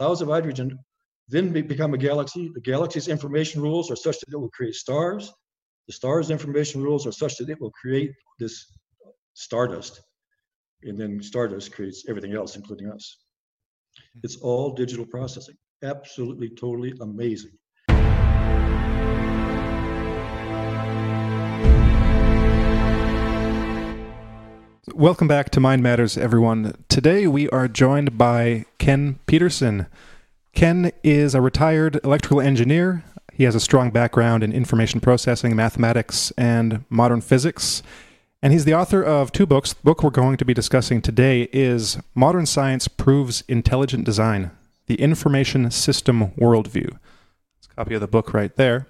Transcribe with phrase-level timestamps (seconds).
[0.00, 0.78] clouds of hydrogen
[1.28, 2.50] then become a galaxy.
[2.54, 5.30] The galaxy's information rules are such that it will create stars.
[5.88, 8.66] The star's information rules are such that it will create this
[9.34, 10.00] stardust.
[10.84, 13.18] And then stardust creates everything else, including us.
[14.22, 15.56] It's all digital processing.
[15.82, 17.52] Absolutely, totally amazing.
[24.94, 26.74] Welcome back to Mind Matters, everyone.
[26.88, 29.86] Today we are joined by Ken Pedersen.
[30.54, 33.04] Ken is a retired electrical engineer.
[33.32, 37.82] He has a strong background in information processing, mathematics, and modern physics.
[38.42, 39.74] And he's the author of two books.
[39.74, 44.50] The book we're going to be discussing today is Modern Science Proves Intelligent Design
[44.86, 46.98] The Information System Worldview.
[47.58, 48.86] It's a copy of the book right there.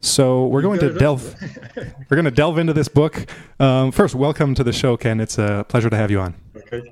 [0.00, 1.34] So we're going to delve.
[1.76, 3.26] we're going to delve into this book.
[3.58, 5.20] Um, first, welcome to the show, Ken.
[5.20, 6.34] It's a pleasure to have you on.
[6.56, 6.82] Okay.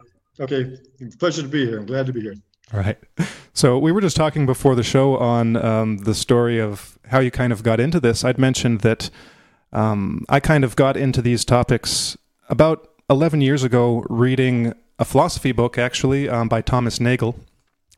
[0.41, 0.79] Okay.
[1.19, 1.79] Pleasure to be here.
[1.79, 2.35] I'm glad to be here.
[2.73, 2.99] All right.
[3.53, 7.31] So we were just talking before the show on um, the story of how you
[7.31, 8.25] kind of got into this.
[8.25, 9.11] I'd mentioned that
[9.73, 12.17] um, I kind of got into these topics
[12.49, 17.37] about 11 years ago, reading a philosophy book actually um, by Thomas Nagel,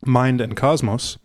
[0.04, 1.16] Mind and Cosmos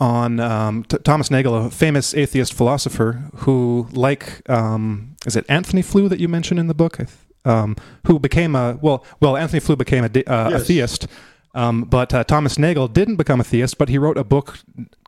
[0.00, 5.82] on um, T- Thomas Nagel, a famous atheist philosopher who, like, um, is it Antony
[5.82, 6.98] Flew that you mentioned in the book?
[7.44, 7.76] Um,
[8.06, 10.62] who became a well, well, Antony Flew became a, de- uh, yes.
[10.62, 11.06] a theist,
[11.54, 14.58] um, but uh, Thomas Nagel didn't become a theist, but he wrote a book,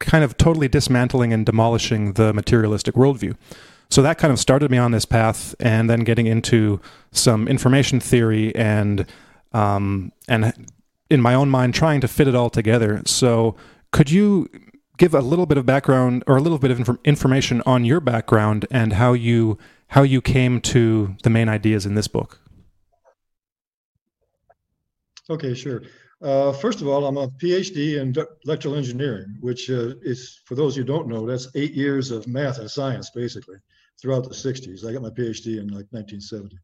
[0.01, 3.37] kind of totally dismantling and demolishing the materialistic worldview.
[3.91, 8.01] So that kind of started me on this path, and then getting into some information
[8.01, 9.07] theory and
[9.53, 10.53] um, and
[11.11, 13.03] in my own mind trying to fit it all together.
[13.05, 13.55] So
[13.91, 14.49] could you
[15.03, 17.99] give a little bit of background or a little bit of inf- information on your
[17.99, 22.39] background and how you how you came to the main ideas in this book.
[25.29, 25.83] Okay, sure.
[26.23, 28.15] Uh, first of all, I'm a PhD in
[28.47, 32.61] electrical engineering, which uh, is, for those who don't know, that's eight years of math
[32.61, 33.57] and science, basically,
[34.01, 34.87] throughout the 60s.
[34.87, 36.57] I got my PhD in like 1970.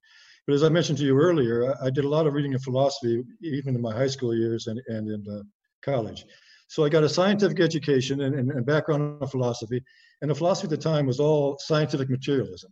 [0.46, 2.62] But as I mentioned to you earlier, I, I did a lot of reading of
[2.62, 5.42] philosophy, even in my high school years and, and in uh,
[5.82, 6.24] college.
[6.68, 9.82] So I got a scientific education and, and, and background in philosophy.
[10.20, 12.70] And the philosophy at the time was all scientific materialism.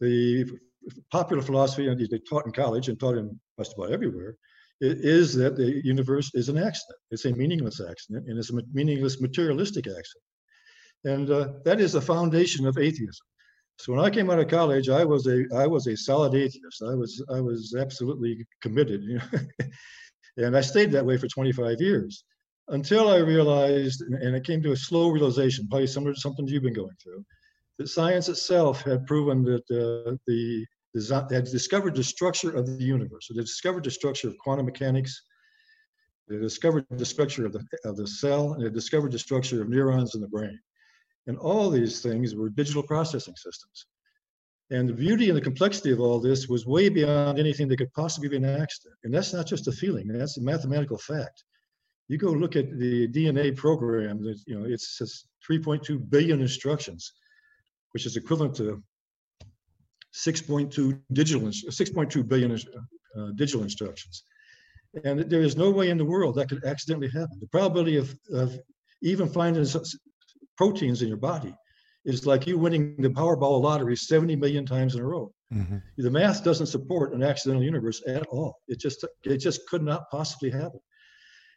[0.00, 0.46] The
[1.10, 4.36] popular philosophy and they taught in college and taught in just about everywhere
[4.80, 6.98] is that the universe is an accident.
[7.10, 10.24] It's a meaningless accident and it's a meaningless materialistic accident.
[11.04, 13.26] And uh, that is the foundation of atheism.
[13.78, 16.82] So when I came out of college, I was a I was a solid atheist.
[16.82, 19.66] I was I was absolutely committed, you know?
[20.46, 22.24] and I stayed that way for 25 years
[22.68, 26.62] until I realized, and it came to a slow realization, probably similar to something you've
[26.62, 27.24] been going through,
[27.78, 30.64] that science itself had proven that uh, the
[30.94, 33.26] design, had discovered the structure of the universe.
[33.26, 35.22] So they discovered the structure of quantum mechanics.
[36.28, 39.68] They discovered the structure of the, of the cell, and they discovered the structure of
[39.68, 40.58] neurons in the brain.
[41.26, 43.86] And all these things were digital processing systems.
[44.70, 47.92] And the beauty and the complexity of all this was way beyond anything that could
[47.92, 48.96] possibly be an accident.
[49.04, 51.44] And that's not just a feeling, that's a mathematical fact
[52.08, 57.12] you go look at the DNA program, that you know, it says 3.2 billion instructions,
[57.92, 58.82] which is equivalent to
[60.14, 64.24] 6.2 digital, 6.2 billion uh, digital instructions.
[65.04, 67.38] And there is no way in the world that could accidentally happen.
[67.40, 68.56] The probability of, of
[69.02, 69.66] even finding
[70.56, 71.54] proteins in your body
[72.04, 75.32] is like you winning the Powerball lottery 70 million times in a row.
[75.52, 75.78] Mm-hmm.
[75.96, 78.60] The math doesn't support an accidental universe at all.
[78.68, 80.80] It just it just could not possibly happen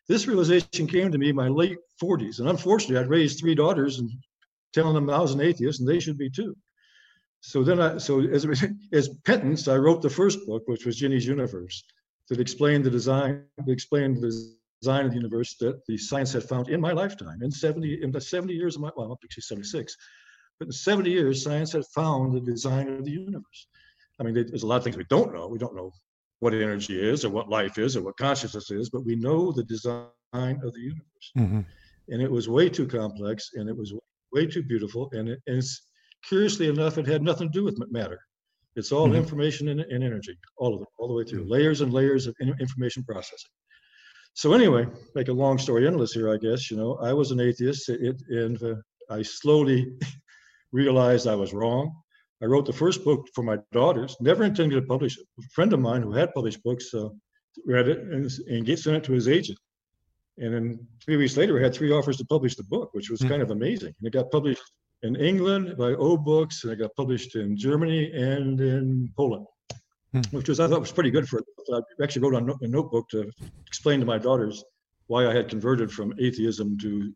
[0.07, 2.40] this realization came to me in my late 40s.
[2.40, 4.09] And unfortunately, I'd raised three daughters and
[4.73, 6.56] telling them I was an atheist and they should be too.
[7.41, 8.45] So then I, so as,
[8.94, 11.84] as penance, I wrote the first book, which was Ginny's Universe,
[12.29, 16.69] that explained the design, explained the design of the universe that the science had found
[16.69, 17.41] in my lifetime.
[17.41, 19.95] In 70, in the 70 years of my, well, actually 76,
[20.59, 23.68] but in 70 years, science had found the design of the universe.
[24.19, 25.47] I mean, there's a lot of things we don't know.
[25.47, 25.91] We don't know
[26.39, 29.63] what energy is or what life is or what consciousness is, but we know the
[29.63, 31.31] design of the universe.
[31.37, 31.61] Mm-hmm.
[32.09, 33.94] And it was way too complex and it was
[34.31, 35.09] way too beautiful.
[35.13, 35.81] And, it, and it's
[36.27, 38.19] curiously enough, it had nothing to do with matter.
[38.75, 39.15] It's all mm-hmm.
[39.15, 42.35] information and, and, energy, all of it, all the way through, layers and layers of
[42.59, 43.50] information processing.
[44.35, 44.85] So anyway,
[45.15, 46.69] make a long story endless here, I guess.
[46.69, 48.75] You know, I was an atheist, it, and uh,
[49.09, 49.94] I slowly
[50.71, 51.91] realized I was wrong.
[52.42, 55.25] I wrote the first book for my daughters, never intended to publish it.
[55.39, 57.10] A friend of mine who had published books uh,
[57.66, 59.57] read it and, and sent it to his agent.
[60.38, 63.19] And then three weeks later, I had three offers to publish the book, which was
[63.19, 63.30] mm-hmm.
[63.30, 63.94] kind of amazing.
[64.00, 64.62] And it got published
[65.01, 69.48] in England by O Books, and it got published in Germany and in Poland,
[70.13, 70.36] mm-hmm.
[70.36, 71.39] which was I thought was pretty good for.
[71.39, 71.45] It.
[71.74, 73.31] I actually wrote on a notebook to
[73.66, 74.63] explain to my daughters
[75.07, 77.13] why I had converted from atheism to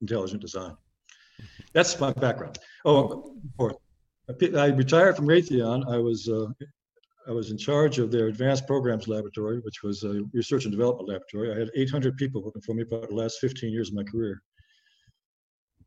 [0.00, 0.76] intelligent design.
[1.72, 2.58] That's my background.
[2.84, 3.36] Oh,
[4.28, 5.86] I retired from Raytheon.
[5.88, 6.46] I was uh,
[7.26, 11.08] I was in charge of their advanced programs laboratory, which was a research and development
[11.08, 11.54] laboratory.
[11.54, 14.42] I had 800 people working for me for the last 15 years of my career.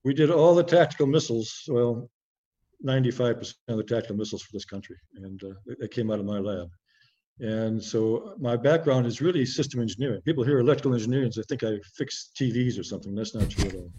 [0.04, 2.10] We did all the tactical missiles, well,
[2.86, 6.40] 95% of the tactical missiles for this country, and uh, it came out of my
[6.40, 6.70] lab.
[7.40, 10.22] And so my background is really system engineering.
[10.22, 13.14] People hear electrical engineering, they think I fix TVs or something.
[13.14, 13.92] That's not true at all.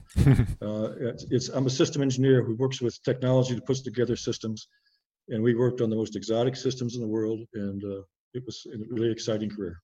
[0.86, 4.66] uh, it's, it's, I'm a system engineer who works with technology to put together systems
[5.28, 8.02] and we worked on the most exotic systems in the world, and uh,
[8.34, 9.80] it was a really exciting career.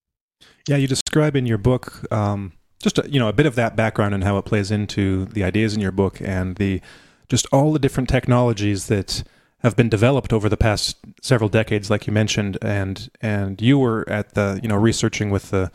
[0.69, 2.53] Yeah, you describe in your book um,
[2.83, 5.45] just a, you know a bit of that background and how it plays into the
[5.45, 6.81] ideas in your book and the
[7.29, 9.23] just all the different technologies that
[9.65, 14.09] have been developed over the past several decades, like you mentioned, and and you were
[14.09, 15.73] at the you know researching with the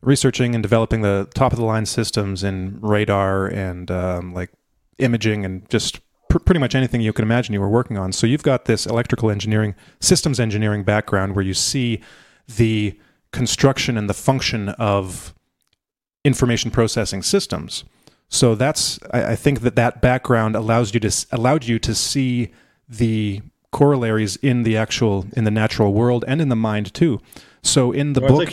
[0.00, 4.50] researching and developing the top of the line systems in radar and um, like
[4.98, 5.98] imaging and just
[6.30, 8.12] pr- pretty much anything you can imagine you were working on.
[8.12, 12.00] So you've got this electrical engineering, systems engineering background where you see
[12.46, 12.96] the
[13.32, 15.34] construction and the function of
[16.24, 17.82] information processing systems.
[18.28, 22.52] So that's I, I think that that background allows you to allowed you to see
[22.88, 23.42] the
[23.72, 27.20] corollaries in the actual in the natural world and in the mind too.
[27.62, 28.52] So in the book,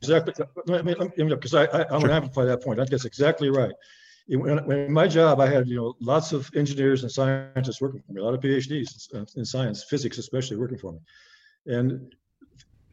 [0.00, 0.32] exactly
[0.68, 2.78] I mean, because I, I, am going to amplify that point.
[2.78, 3.72] I think that's exactly right
[4.28, 8.20] in my job, I had you know lots of engineers and scientists working for me,
[8.20, 10.98] a lot of PhDs in science, physics especially, working for me.
[11.66, 12.14] And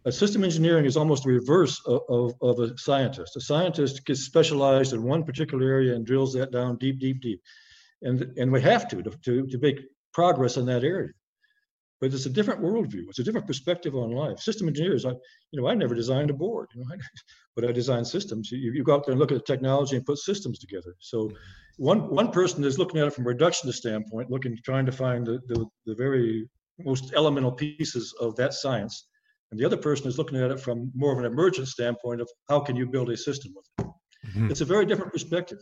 [0.06, 3.36] a system engineering is almost the reverse of, of, of, a scientist.
[3.36, 7.42] A scientist gets specialized in one particular area and drills that down deep, deep, deep.
[8.02, 9.82] And, and we have to, to, to make
[10.14, 11.10] progress in that area
[12.00, 13.04] but it's a different worldview.
[13.10, 14.40] It's a different perspective on life.
[14.40, 15.10] System engineers, I,
[15.52, 16.96] you know, I never designed a board, you know,
[17.56, 18.52] but I design systems.
[18.52, 20.96] You, you go out there and look at the technology and put systems together.
[21.00, 21.32] So
[21.78, 25.26] one one person is looking at it from a reductionist standpoint, looking, trying to find
[25.26, 29.08] the, the, the very most elemental pieces of that science.
[29.52, 32.30] And the other person is looking at it from more of an emergent standpoint of
[32.48, 33.92] how can you build a system with it.
[34.28, 34.52] Mm-hmm.
[34.52, 35.60] It's a very different perspective.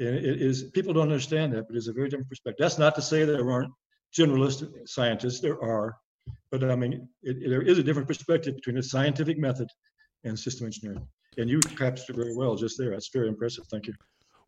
[0.00, 2.58] And it is people don't understand that, but it's a very different perspective.
[2.60, 3.72] That's not to say there aren't
[4.16, 5.96] generalist scientists there are,
[6.50, 9.68] but I mean, it, it, there is a different perspective between the scientific method
[10.24, 11.06] and system engineering.
[11.36, 12.90] And you captured it very well just there.
[12.90, 13.64] That's very impressive.
[13.70, 13.94] Thank you.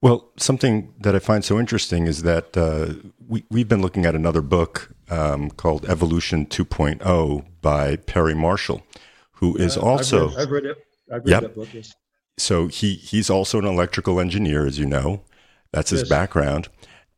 [0.03, 2.95] Well, something that I find so interesting is that uh,
[3.29, 8.83] we, we've been looking at another book um, called Evolution 2.0 by Perry Marshall,
[9.33, 10.31] who is uh, also.
[10.31, 10.79] I've read, I've read, it.
[11.13, 11.43] I've read yep.
[11.43, 11.93] that book, yes.
[12.39, 15.23] So he, he's also an electrical engineer, as you know.
[15.73, 16.09] That's his yes.
[16.09, 16.69] background.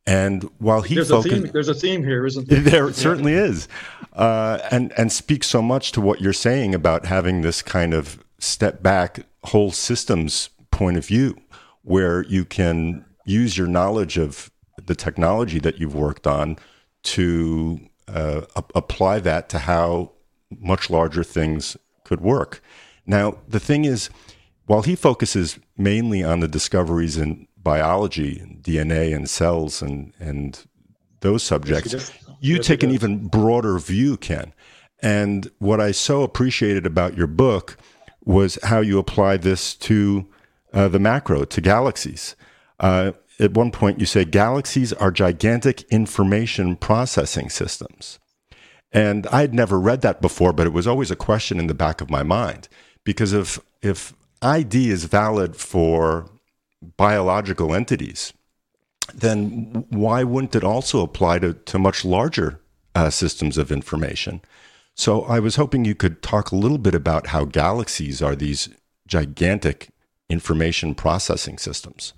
[0.06, 2.60] And while he there's focused, a theme, there's a theme here, isn't there?
[2.62, 2.92] There yeah.
[2.92, 3.68] certainly is,
[4.14, 8.22] uh, and and speaks so much to what you're saying about having this kind of
[8.38, 11.40] step back, whole systems point of view,
[11.82, 14.50] where you can use your knowledge of
[14.84, 16.58] the technology that you've worked on
[17.04, 18.42] to uh,
[18.74, 20.10] apply that to how
[20.50, 22.60] much larger things could work.
[23.06, 24.10] Now, the thing is,
[24.66, 30.64] while he focuses mainly on the discoveries in biology, DNA and cells and and
[31.20, 34.52] those subjects, you take an even broader view, Ken.
[35.00, 37.76] And what I so appreciated about your book
[38.24, 40.26] was how you apply this to
[40.72, 42.36] uh, the macro, to galaxies.
[42.78, 48.18] Uh, at one point, you say galaxies are gigantic information processing systems.
[48.92, 52.00] And I'd never read that before, but it was always a question in the back
[52.00, 52.68] of my mind.
[53.04, 56.26] Because if, if ID is valid for
[56.96, 58.32] biological entities,
[59.14, 62.60] then why wouldn't it also apply to, to much larger
[62.94, 64.40] uh, systems of information?
[64.94, 68.68] So I was hoping you could talk a little bit about how galaxies are these
[69.06, 69.88] gigantic
[70.28, 72.12] information processing systems.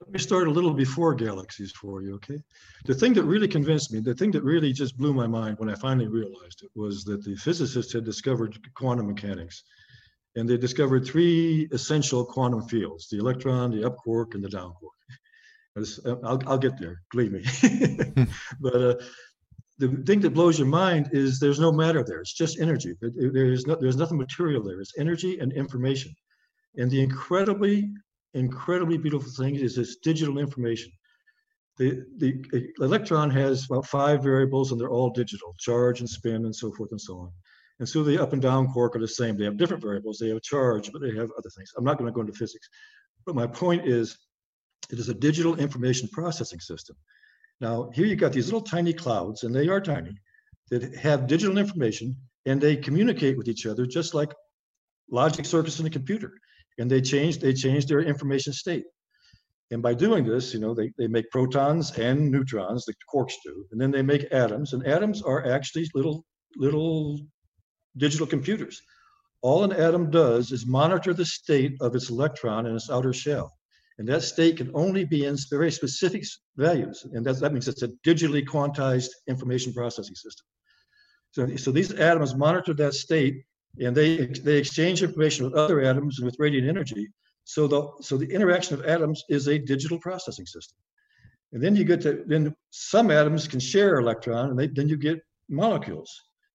[0.00, 2.38] Let me start a little before galaxies for you, okay?
[2.86, 5.68] The thing that really convinced me, the thing that really just blew my mind when
[5.68, 9.62] I finally realized it was that the physicists had discovered quantum mechanics
[10.36, 14.72] and they discovered three essential quantum fields the electron, the up quark, and the down
[14.74, 14.94] quark.
[15.76, 17.44] Uh, I'll, I'll get there, believe me.
[18.60, 18.94] but uh,
[19.78, 22.20] the thing that blows your mind is there's no matter there.
[22.20, 22.94] It's just energy.
[23.00, 24.80] There's, no, there's nothing material there.
[24.80, 26.14] It's energy and information.
[26.76, 27.90] And the incredibly,
[28.34, 30.92] incredibly beautiful thing is this digital information.
[31.78, 36.54] The, the electron has about five variables and they're all digital, charge and spin and
[36.54, 37.32] so forth and so on.
[37.80, 39.36] And so the up and down quark are the same.
[39.36, 40.18] They have different variables.
[40.18, 41.72] They have charge, but they have other things.
[41.76, 42.68] I'm not going to go into physics.
[43.26, 44.18] But my point is,
[44.90, 46.96] it is a digital information processing system.
[47.60, 50.12] Now, here you've got these little tiny clouds, and they are tiny,
[50.70, 54.32] that have digital information, and they communicate with each other just like
[55.10, 56.32] logic circuits in a computer.
[56.78, 58.84] and they change they change their information state.
[59.70, 63.66] And by doing this, you know, they, they make protons and neutrons, the quarks do,
[63.70, 66.24] and then they make atoms, and atoms are actually little
[66.56, 67.20] little
[67.96, 68.82] digital computers.
[69.42, 73.56] All an atom does is monitor the state of its electron in its outer shell.
[73.98, 76.24] And that state can only be in very specific
[76.56, 77.06] values.
[77.12, 80.46] And that, that means it's a digitally quantized information processing system.
[81.32, 83.44] So, so these atoms monitor that state
[83.78, 87.08] and they, they exchange information with other atoms and with radiant energy.
[87.44, 90.76] So the, so the interaction of atoms is a digital processing system.
[91.52, 94.96] And then you get to, then some atoms can share electron and they, then you
[94.96, 96.10] get molecules.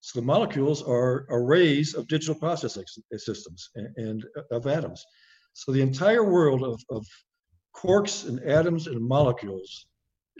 [0.05, 2.83] So the molecules are arrays of digital processing
[3.17, 5.03] systems and, and of atoms.
[5.53, 7.03] So the entire world of, of
[7.75, 9.87] quarks and atoms and molecules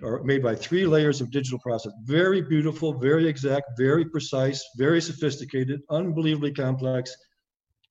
[0.04, 1.94] are made by three layers of digital process.
[2.04, 7.16] Very beautiful, very exact, very precise, very sophisticated, unbelievably complex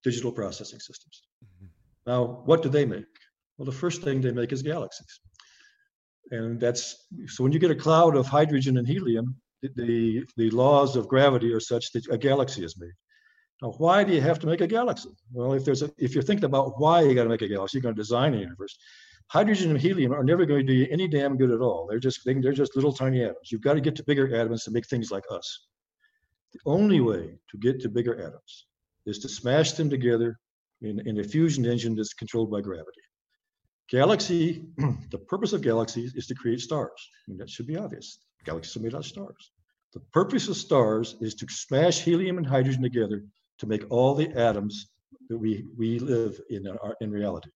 [0.04, 1.23] digital processing systems.
[1.45, 1.66] Mm-hmm.
[2.07, 3.16] Now, what do they make?
[3.59, 5.19] Well, the first thing they make is galaxies.
[6.31, 9.35] And that's so when you get a cloud of hydrogen and helium,
[9.76, 12.92] the, the laws of gravity are such that a galaxy is made.
[13.62, 15.11] Now, why do you have to make a galaxy?
[15.33, 17.78] Well, if there's a, if you're thinking about why you got to make a galaxy,
[17.78, 18.76] you're going to design a universe.
[19.28, 21.87] Hydrogen and helium are never going to do you any damn good at all.
[21.88, 23.50] They're just they're just little tiny atoms.
[23.50, 25.66] You've got to get to bigger atoms to make things like us.
[26.52, 28.66] The only way to get to bigger atoms
[29.06, 30.38] is to smash them together
[30.83, 33.00] in, in a fusion engine that's controlled by gravity.
[33.90, 34.62] Galaxy,
[35.11, 37.11] the purpose of galaxies is to create stars.
[37.26, 38.18] I mean, that should be obvious.
[38.44, 39.52] Galaxies are made out of stars.
[39.95, 43.25] The purpose of stars is to smash helium and hydrogen together
[43.59, 44.89] to make all the atoms
[45.29, 47.51] that we, we live in our, in reality.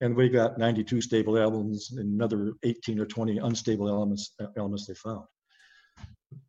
[0.00, 4.94] And we got 92 stable elements and another 18 or 20 unstable elements elements they
[4.94, 5.24] found.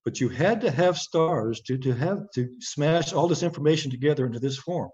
[0.03, 4.25] But you had to have stars to, to have to smash all this information together
[4.25, 4.89] into this form.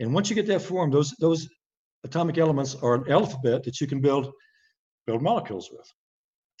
[0.00, 1.48] And once you get that form, those those
[2.04, 4.32] atomic elements are an alphabet that you can build
[5.06, 5.88] build molecules with.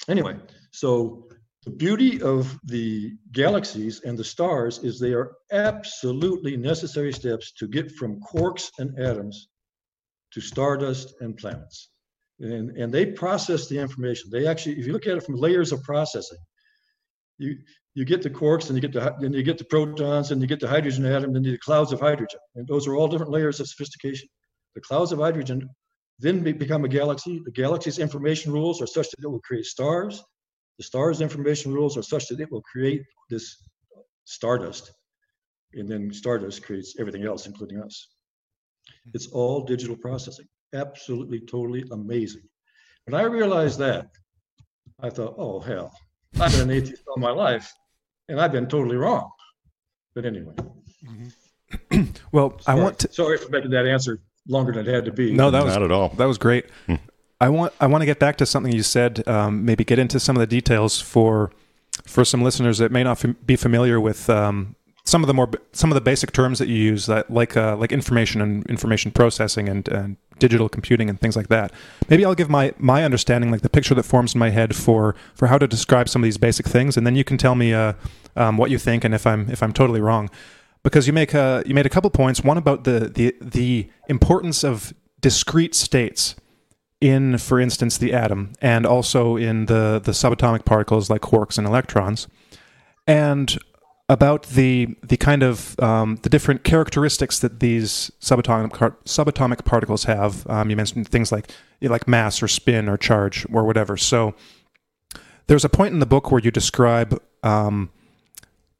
[0.08, 0.36] Anyway,
[0.72, 1.28] so
[1.64, 7.66] the beauty of the galaxies and the stars is they are absolutely necessary steps to
[7.66, 9.48] get from quarks and atoms
[10.32, 11.90] to stardust and planets.
[12.40, 14.30] And, and they process the information.
[14.30, 16.38] They actually, if you look at it from layers of processing,
[17.38, 17.56] you
[17.94, 20.48] you get the quarks and you get the then you get the protons and you
[20.48, 22.40] get the hydrogen atom and the clouds of hydrogen.
[22.56, 24.28] And those are all different layers of sophistication.
[24.74, 25.68] The clouds of hydrogen
[26.18, 27.40] then become a galaxy.
[27.44, 30.22] The galaxy's information rules are such that it will create stars.
[30.78, 33.56] The star's information rules are such that it will create this
[34.24, 34.92] stardust.
[35.74, 38.08] And then stardust creates everything else, including us.
[39.12, 40.46] It's all digital processing.
[40.74, 42.42] Absolutely, totally amazing.
[43.06, 44.08] When I realized that,
[45.00, 45.92] I thought, oh, hell,
[46.40, 47.72] I've been an atheist all my life,
[48.28, 49.30] and I've been totally wrong.
[50.14, 50.54] But anyway.
[51.06, 52.02] Mm-hmm.
[52.32, 53.12] well, sorry, I want to.
[53.12, 55.32] Sorry for making that answer longer than it had to be.
[55.32, 56.10] No, that was not at all.
[56.10, 56.66] That was great.
[57.40, 59.26] I want I want to get back to something you said.
[59.28, 61.50] Um, maybe get into some of the details for
[62.04, 65.90] for some listeners that may not be familiar with um, some of the more some
[65.90, 69.68] of the basic terms that you use, that like uh, like information and information processing
[69.68, 71.72] and, and digital computing and things like that.
[72.08, 75.14] Maybe I'll give my my understanding, like the picture that forms in my head for
[75.34, 77.74] for how to describe some of these basic things, and then you can tell me
[77.74, 77.92] uh,
[78.36, 80.30] um, what you think and if I'm if I'm totally wrong.
[80.82, 82.42] Because you make a you made a couple points.
[82.42, 86.34] One about the the the importance of discrete states
[87.00, 91.66] in, for instance, the atom, and also in the the subatomic particles like quarks and
[91.66, 92.28] electrons.
[93.06, 93.56] And
[94.08, 98.70] about the the kind of um, the different characteristics that these subatomic
[99.04, 100.46] subatomic particles have.
[100.48, 103.96] Um, you mentioned things like like mass or spin or charge or whatever.
[103.96, 104.34] So
[105.46, 107.90] there's a point in the book where you describe um,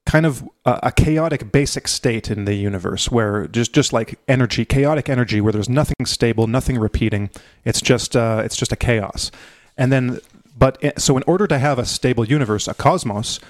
[0.07, 4.65] kind of a, a, chaotic basic state in the universe where just just like energy,
[4.65, 7.31] chaotic energy, where there's nothing stable, nothing repeating.
[7.65, 9.31] It's just uh, it's just a chaos.
[9.77, 10.21] And then,
[10.57, 13.41] but so in order to have a stable universe, a cosmos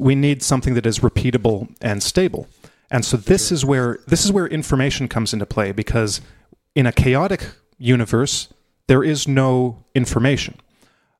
[0.00, 2.48] we need something that is repeatable and stable.
[2.90, 6.20] And so this is where this is where information comes into play because
[6.74, 8.48] in a chaotic universe
[8.86, 10.58] there is no information.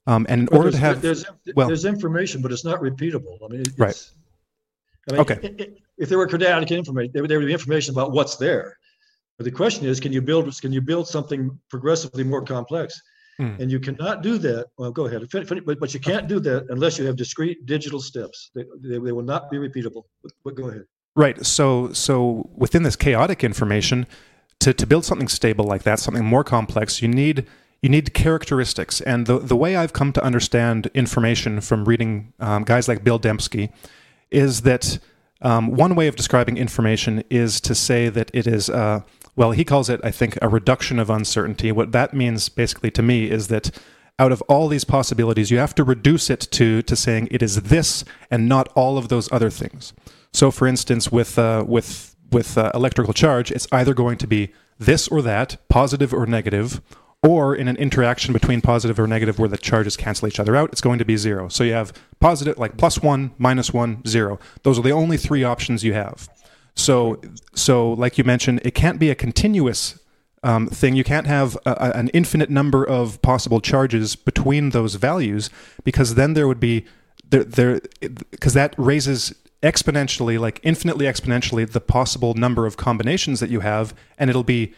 [0.06, 3.38] Um, and in but order to have there's, well, there's information, but it's not repeatable.
[3.44, 4.10] I mean, right.
[5.08, 5.74] I mean, okay.
[5.98, 8.76] If there were chaotic information, there would be information about what's there.
[9.38, 13.00] But the question is, can you build can you build something progressively more complex?
[13.40, 13.58] Mm.
[13.58, 14.66] And you cannot do that.
[14.76, 15.26] Well, go ahead.
[15.32, 18.50] But, but you can't do that unless you have discrete digital steps.
[18.54, 20.04] They, they, they will not be repeatable.
[20.22, 20.84] But, but go ahead.
[21.16, 21.44] Right.
[21.44, 24.06] So so within this chaotic information,
[24.60, 27.46] to, to build something stable like that, something more complex, you need
[27.80, 29.00] you need characteristics.
[29.00, 33.18] And the the way I've come to understand information from reading um, guys like Bill
[33.18, 33.72] Dembski
[34.30, 34.98] is that
[35.42, 39.00] um, one way of describing information is to say that it is uh,
[39.36, 41.72] well, he calls it, I think, a reduction of uncertainty.
[41.72, 43.70] What that means basically to me is that
[44.18, 47.62] out of all these possibilities, you have to reduce it to, to saying it is
[47.62, 49.94] this and not all of those other things.
[50.32, 54.52] So, for instance, with, uh, with, with uh, electrical charge, it's either going to be
[54.78, 56.82] this or that, positive or negative,
[57.22, 60.70] or in an interaction between positive or negative where the charges cancel each other out,
[60.72, 61.48] it's going to be zero.
[61.48, 64.38] So you have positive, like plus one, minus one, zero.
[64.62, 66.28] Those are the only three options you have.
[66.74, 67.20] So,
[67.54, 69.98] so like you mentioned, it can't be a continuous
[70.42, 70.94] um, thing.
[70.96, 75.50] You can't have a, an infinite number of possible charges between those values
[75.84, 76.86] because then there would be
[77.28, 77.80] there there
[78.30, 83.94] because that raises exponentially, like infinitely exponentially, the possible number of combinations that you have,
[84.18, 84.72] and it'll be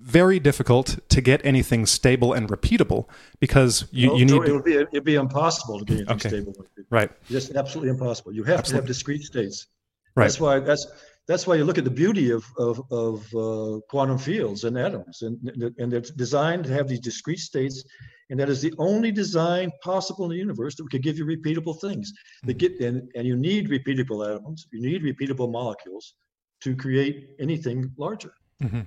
[0.00, 3.08] very difficult to get anything stable and repeatable
[3.40, 4.42] because you, you need.
[4.48, 6.28] it would be it'd be impossible to get anything Okay.
[6.28, 6.54] stable.
[6.90, 7.10] Right.
[7.28, 8.32] Just absolutely impossible.
[8.32, 9.66] You have to have discrete states.
[10.14, 10.24] Right.
[10.24, 10.86] That's why that's
[11.26, 15.22] that's why you look at the beauty of of, of uh, quantum fields and atoms,
[15.22, 15.36] and
[15.78, 17.84] and they're designed to have these discrete states,
[18.30, 21.78] and that is the only design possible in the universe that could give you repeatable
[21.80, 22.12] things.
[22.44, 22.58] That Mm-hmm.
[22.58, 26.14] get and and you need repeatable atoms, you need repeatable molecules
[26.62, 28.32] to create anything larger.
[28.62, 28.86] Mhm.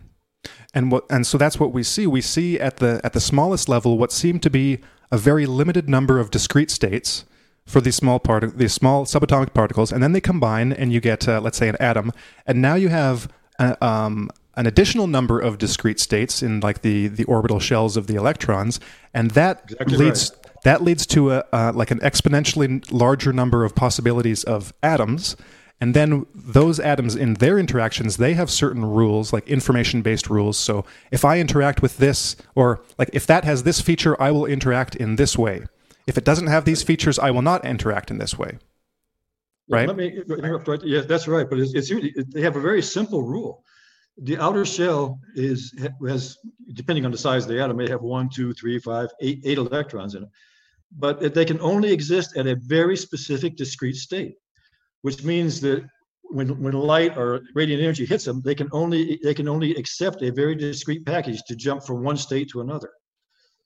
[0.74, 2.08] And what and so that's what we see.
[2.08, 4.80] We see at the at the smallest level what seem to be
[5.12, 7.26] a very limited number of discrete states
[7.66, 11.28] for these small part these small subatomic particles, and then they combine, and you get
[11.28, 12.12] uh, let's say an atom,
[12.48, 17.08] and now you have a, um, an additional number of discrete states in like the
[17.08, 18.80] the orbital shells of the electrons,
[19.14, 20.32] and that Exactly leads
[20.64, 25.36] that leads to a uh, like an exponentially larger number of possibilities of atoms
[25.82, 30.58] and then those atoms in their interactions they have certain rules like information based rules
[30.58, 34.46] so if i interact with this or like if that has this feature i will
[34.46, 35.66] interact in this way
[36.08, 38.58] if it doesn't have these features i will not interact in this way
[39.72, 39.88] Right.
[39.88, 40.84] Let me interrupt right.
[40.84, 41.50] Yes, that's right.
[41.50, 43.64] But it's, it's they have a very simple rule.
[44.18, 45.74] The outer shell is
[46.06, 46.38] has,
[46.74, 49.58] depending on the size of the atom, may have one, two, three, five, eight, eight
[49.58, 50.30] electrons in it.
[50.98, 54.36] But they can only exist at a very specific discrete state,
[55.02, 55.84] which means that
[56.24, 60.22] when when light or radiant energy hits them, they can only they can only accept
[60.22, 62.90] a very discrete package to jump from one state to another.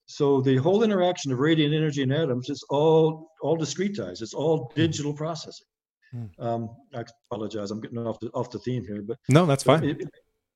[0.07, 4.21] So the whole interaction of radiant energy and atoms is all all discretized.
[4.21, 5.67] It's all digital processing.
[6.11, 6.25] Hmm.
[6.39, 7.71] Um, I apologize.
[7.71, 10.09] I'm getting off the off the theme here, but no that's fine it- it-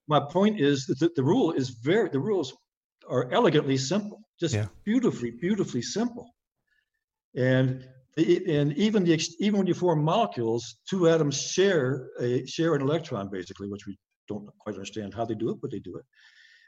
[0.08, 2.56] my point is that the, the rule is very the rules
[3.08, 4.68] are elegantly simple, just Yeah.
[4.84, 6.26] beautifully beautifully simple.
[7.36, 7.88] And
[8.24, 13.30] and even the even when you form molecules, two atoms share a share an electron
[13.30, 16.06] basically, which we don't quite understand how they do it, but they do it.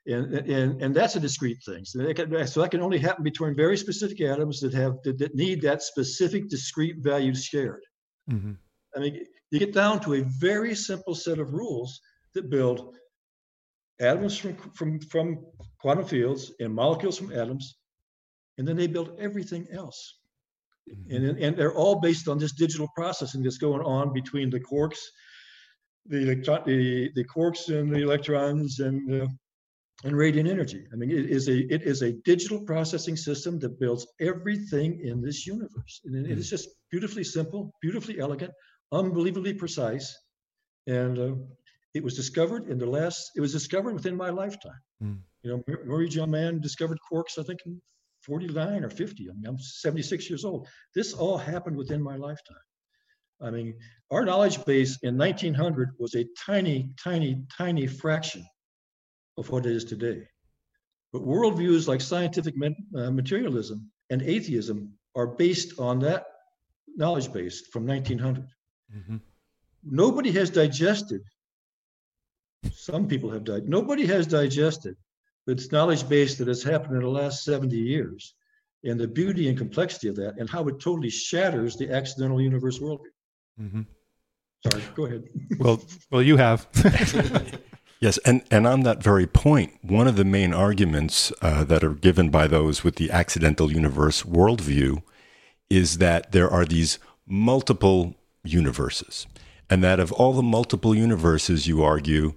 [0.08, 1.86] And, and, and that's a discrete thing.
[1.86, 5.20] So, they can, so that can only happen between very specific atoms that have that,
[5.20, 7.84] that need that specific discrete value shared.
[8.30, 8.54] Mm-hmm.
[8.96, 12.02] I mean, you get down to a very simple set of rules
[12.34, 12.96] that build
[14.00, 15.46] atoms from, from, from
[15.80, 17.78] quantum fields and molecules from atoms,
[18.58, 20.21] and then they build everything else.
[21.10, 25.00] And, and they're all based on this digital processing that's going on between the quarks,
[26.08, 29.28] the, electron, the, the quarks and the electrons and, uh,
[30.04, 30.86] and radiant energy.
[30.92, 35.22] I mean, it is a it is a digital processing system that builds everything in
[35.22, 36.02] this universe.
[36.06, 38.52] And it- is just beautifully simple, beautifully elegant,
[38.92, 40.18] unbelievably precise.
[40.88, 41.36] And uh,
[41.94, 44.82] it was discovered in the last, it was discovered within my lifetime.
[45.04, 45.20] Mm.
[45.44, 47.82] You know, Gell-Mann discovered quarks, I think, in
[48.24, 49.30] 49 or 50.
[49.30, 50.68] I mean, I'm 76 years old.
[50.96, 52.58] This all happened within my lifetime.
[53.42, 53.80] I mean,
[54.12, 58.46] our knowledge base in 1900 was a tiny, tiny, tiny fraction
[59.38, 60.28] of what it is today.
[61.12, 62.54] But worldviews like scientific
[62.96, 66.26] uh, materialism and atheism are based on that
[66.96, 68.48] knowledge base from 1900
[68.94, 69.22] Mhm.
[69.84, 71.22] nobody has digested
[72.74, 74.98] some people have died nobody has digested
[75.48, 78.36] this knowledge base that has happened in the last 70 years
[78.84, 82.80] and the beauty and complexity of that and how it totally shatters the accidental universe
[82.80, 83.12] worldview
[83.60, 83.86] Mhm.
[84.68, 85.24] sorry go ahead
[85.60, 86.68] well well you have
[88.02, 91.94] Yes, and, and on that very point, one of the main arguments uh, that are
[91.94, 95.04] given by those with the accidental universe worldview
[95.70, 99.28] is that there are these multiple universes.
[99.70, 102.34] And that of all the multiple universes, you argue,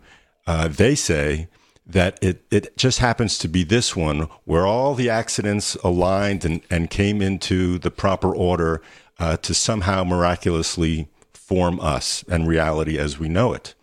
[0.46, 1.48] uh, they say
[1.86, 6.62] that it, it just happens to be this one where all the accidents aligned and,
[6.70, 8.80] and came into the proper order
[9.18, 13.74] uh, to somehow miraculously form us and reality as we know it.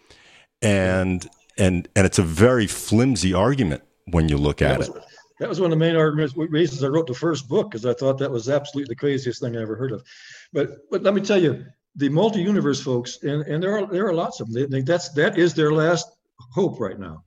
[0.62, 5.04] And and and it's a very flimsy argument when you look that at was, it.
[5.40, 7.94] that was one of the main arguments reasons i wrote the first book because i
[7.94, 10.04] thought that was absolutely the craziest thing i ever heard of
[10.54, 11.64] but but let me tell you
[11.96, 15.10] the multi-universe folks and and there are there are lots of them they, they, that's
[15.10, 16.10] that is their last
[16.52, 17.24] hope right now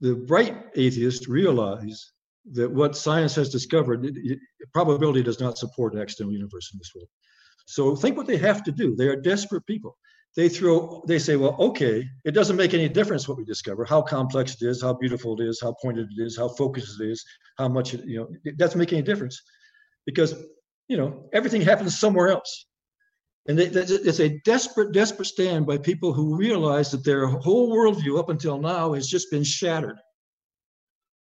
[0.00, 2.12] the bright atheists realize
[2.52, 4.38] that what science has discovered, it, it,
[4.72, 7.08] probability does not support an external universe in this world.
[7.66, 8.94] So think what they have to do.
[8.94, 9.96] They are desperate people.
[10.36, 14.02] They throw, they say, well, okay, it doesn't make any difference what we discover, how
[14.02, 17.24] complex it is, how beautiful it is, how pointed it is, how focused it is,
[17.56, 19.42] how much it, you know, it doesn't make any difference
[20.04, 20.34] because,
[20.88, 22.66] you know, everything happens somewhere else.
[23.48, 28.28] And it's a desperate, desperate stand by people who realize that their whole worldview up
[28.28, 29.98] until now has just been shattered.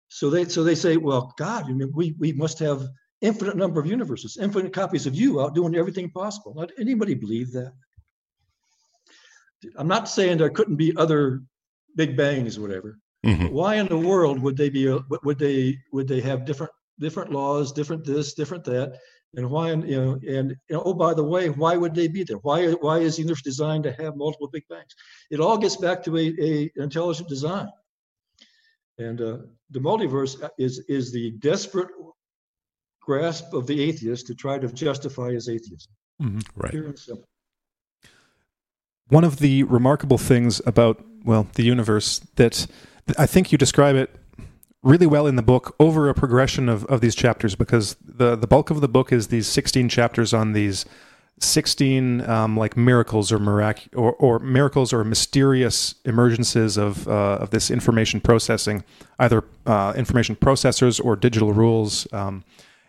[0.08, 2.86] So they, so they say, well, God, I mean, we, we must have
[3.20, 6.54] infinite number of universes, infinite copies of you out doing everything possible.
[6.54, 7.72] Not anybody believe that.
[9.76, 11.42] I'm not saying there couldn't be other
[11.96, 12.98] big bangs or whatever.
[13.24, 13.48] Mm-hmm.
[13.48, 14.86] Why in the world would they be?
[15.22, 18.98] Would they would they have different different laws, different this, different that,
[19.36, 19.70] and why?
[19.70, 22.38] You know, and you know, oh, by the way, why would they be there?
[22.38, 24.94] Why why is the universe designed to have multiple big bangs?
[25.30, 27.68] It all gets back to a, a intelligent design.
[28.98, 29.38] And uh,
[29.70, 31.88] the multiverse is is the desperate
[33.00, 35.92] grasp of the atheist to try to justify his atheism.
[36.22, 36.40] Mm-hmm.
[36.56, 36.74] Right.
[39.08, 42.66] One of the remarkable things about well the universe that
[43.18, 44.10] I think you describe it
[44.84, 48.46] really well in the book over a progression of, of these chapters because the the
[48.46, 50.84] bulk of the book is these 16 chapters on these
[51.40, 57.50] 16 um, like miracles or mirac- or, or miracles or mysterious emergences of uh, of
[57.50, 58.84] this information processing,
[59.18, 62.06] either uh, information processors or digital rules.
[62.12, 62.44] Um,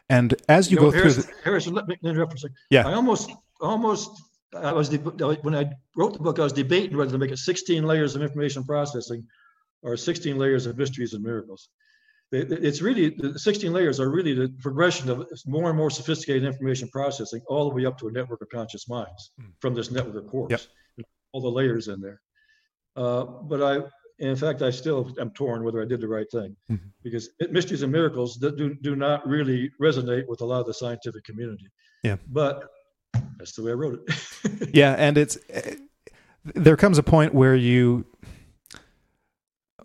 [0.07, 2.39] and as you, you know, go Harrison, through, the, Harrison, let me interrupt for a
[2.39, 2.55] second.
[2.69, 3.31] Yeah, I almost
[3.61, 4.11] almost
[4.55, 7.83] I was when I wrote the book, I was debating whether to make it 16
[7.83, 9.25] layers of information processing
[9.81, 11.69] or 16 layers of mysteries and miracles
[12.31, 16.89] it's really the 16 layers are really the progression of more and more sophisticated information
[16.89, 19.45] processing all the way up to a network of conscious minds mm.
[19.59, 21.07] from this network of quarks yep.
[21.31, 22.21] all the layers in there
[22.95, 23.79] uh, but i
[24.19, 26.87] in fact i still am torn whether i did the right thing mm-hmm.
[27.03, 30.65] because it, mysteries and miracles that do, do not really resonate with a lot of
[30.65, 31.67] the scientific community
[32.03, 32.69] yeah but
[33.37, 35.75] that's the way i wrote it yeah and it's eh,
[36.53, 38.05] there comes a point where you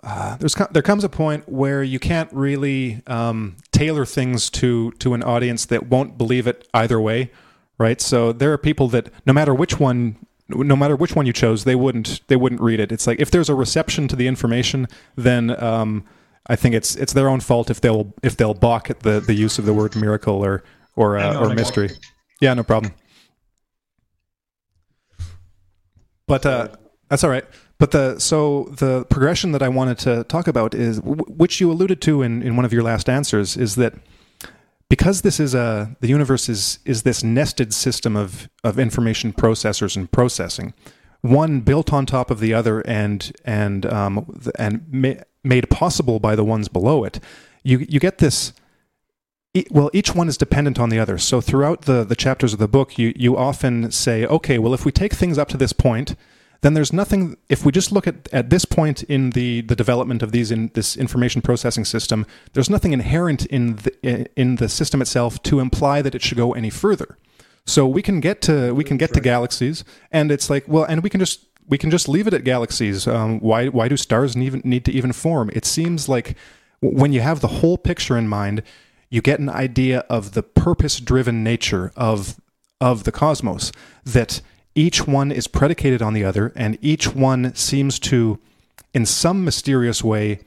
[0.02, 5.14] uh, there's there comes a point where you can't really um, tailor things to to
[5.14, 7.30] an audience that won't believe it either way,
[7.78, 8.00] right?
[8.00, 10.16] So there are people that no matter which one
[10.48, 12.92] no matter which one you chose, they wouldn't they wouldn't read it.
[12.92, 16.04] It's like if there's a reception to the information, then um,
[16.46, 19.34] I think it's it's their own fault if they'll if they'll balk at the, the
[19.34, 20.64] use of the word miracle or
[20.96, 21.90] or uh, or mystery.
[22.40, 22.94] Yeah, no problem.
[26.26, 26.68] But uh,
[27.08, 27.44] that's all right.
[27.80, 32.02] But the so the progression that I wanted to talk about is which you alluded
[32.02, 33.94] to in, in one of your last answers is that
[34.90, 39.96] because this is a the universe is is this nested system of of information processors
[39.96, 40.74] and processing,
[41.22, 46.36] one built on top of the other and and um, and ma- made possible by
[46.36, 47.18] the ones below it.
[47.62, 48.52] You you get this
[49.70, 51.16] well, each one is dependent on the other.
[51.16, 54.84] So throughout the, the chapters of the book, you, you often say, okay, well, if
[54.84, 56.14] we take things up to this point,
[56.62, 60.22] then there's nothing if we just look at at this point in the the development
[60.22, 65.00] of these in this information processing system there's nothing inherent in the in the system
[65.00, 67.16] itself to imply that it should go any further.
[67.66, 71.02] So we can get to we can get to galaxies and it's like well and
[71.02, 73.06] we can just we can just leave it at galaxies.
[73.06, 75.50] Um, why why do stars even need to even form?
[75.52, 76.36] It seems like
[76.80, 78.62] when you have the whole picture in mind
[79.10, 82.40] you get an idea of the purpose driven nature of
[82.80, 83.72] of the cosmos
[84.04, 84.40] that
[84.74, 88.38] each one is predicated on the other, and each one seems to,
[88.94, 90.40] in some mysterious way,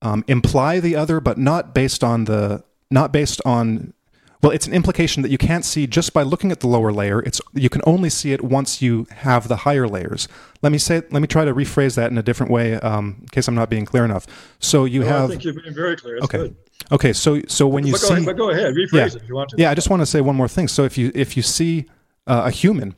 [0.00, 3.94] um, imply the other, but not based on the not based on.
[4.42, 7.20] Well, it's an implication that you can't see just by looking at the lower layer.
[7.20, 10.26] It's you can only see it once you have the higher layers.
[10.62, 11.02] Let me say.
[11.10, 13.70] Let me try to rephrase that in a different way, um, in case I'm not
[13.70, 14.26] being clear enough.
[14.58, 15.24] So you no, have.
[15.24, 16.16] I think you're being very clear.
[16.20, 16.38] That's okay.
[16.38, 16.56] Good.
[16.90, 17.12] Okay.
[17.12, 18.08] So so when you but see.
[18.08, 18.74] Go ahead, but go ahead.
[18.74, 19.56] Rephrase yeah, it if you want to.
[19.58, 20.66] Yeah, I just want to say one more thing.
[20.66, 21.86] So if you if you see
[22.26, 22.96] uh, a human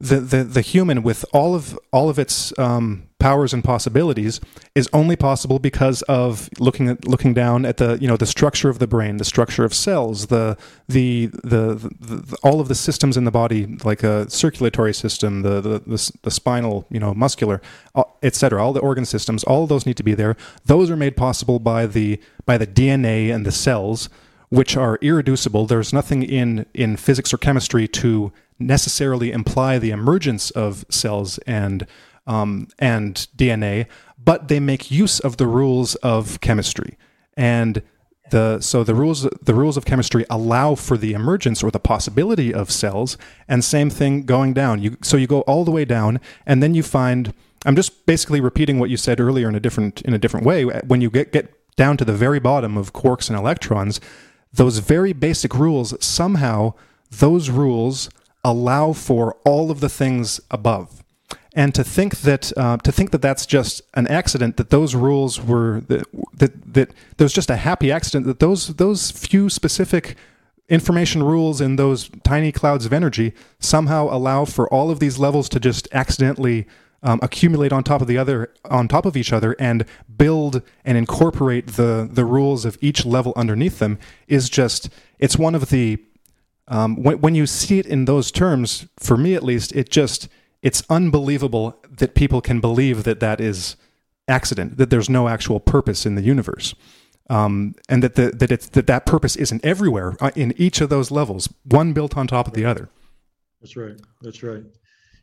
[0.00, 4.40] the, the, the human with all of all of its um, powers and possibilities
[4.76, 8.68] is only possible because of looking at looking down at the you know the structure
[8.68, 10.56] of the brain, the structure of cells, the
[10.88, 15.42] the the, the, the all of the systems in the body, like a circulatory system,
[15.42, 17.60] the the, the, the spinal, you know, muscular,
[18.22, 18.62] etc.
[18.62, 20.36] All the organ systems, all those need to be there.
[20.64, 24.08] Those are made possible by the by the DNA and the cells,
[24.48, 25.66] which are irreducible.
[25.66, 31.86] There's nothing in in physics or chemistry to necessarily imply the emergence of cells and
[32.26, 33.86] um, and DNA,
[34.22, 36.98] but they make use of the rules of chemistry.
[37.36, 37.82] And
[38.30, 42.52] the so the rules the rules of chemistry allow for the emergence or the possibility
[42.52, 43.16] of cells.
[43.48, 44.82] And same thing going down.
[44.82, 47.32] You so you go all the way down, and then you find
[47.64, 50.64] I'm just basically repeating what you said earlier in a different in a different way.
[50.64, 54.00] When you get get down to the very bottom of quarks and electrons,
[54.52, 56.74] those very basic rules somehow
[57.10, 58.10] those rules
[58.48, 61.04] allow for all of the things above.
[61.54, 65.40] And to think that uh, to think that that's just an accident that those rules
[65.40, 70.16] were that, that that there's just a happy accident that those those few specific
[70.68, 75.48] information rules in those tiny clouds of energy somehow allow for all of these levels
[75.48, 76.66] to just accidentally
[77.02, 79.84] um, accumulate on top of the other on top of each other and
[80.16, 85.54] build and incorporate the the rules of each level underneath them is just it's one
[85.54, 85.98] of the
[86.68, 90.28] um, when, when you see it in those terms for me at least it just
[90.62, 93.76] it's unbelievable that people can believe that that is
[94.28, 96.74] accident, that there's no actual purpose in the universe.
[97.30, 100.88] Um, and that the, that it's that that purpose isn't everywhere uh, in each of
[100.88, 102.88] those levels, one built on top of the other.
[103.60, 104.00] That's right.
[104.22, 104.62] That's right.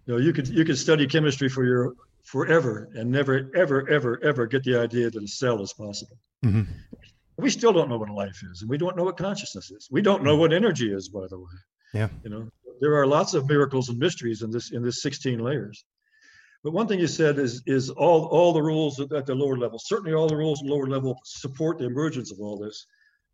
[0.06, 4.24] You know, you could you could study chemistry for your forever and never ever ever
[4.24, 6.18] ever get the idea that a cell is possible.
[6.46, 6.72] Mm-hmm.
[7.38, 9.88] We still don't know what life is, and we don't know what consciousness is.
[9.92, 10.42] We don't know mm-hmm.
[10.42, 11.56] what energy is, by the way.
[11.94, 12.10] Yeah.
[12.24, 12.50] You know,
[12.82, 15.86] there are lots of miracles and mysteries in this in this 16 layers.
[16.64, 19.80] But one thing you said is is all all the rules at the lower level.
[19.80, 22.86] Certainly, all the rules at lower level support the emergence of all this.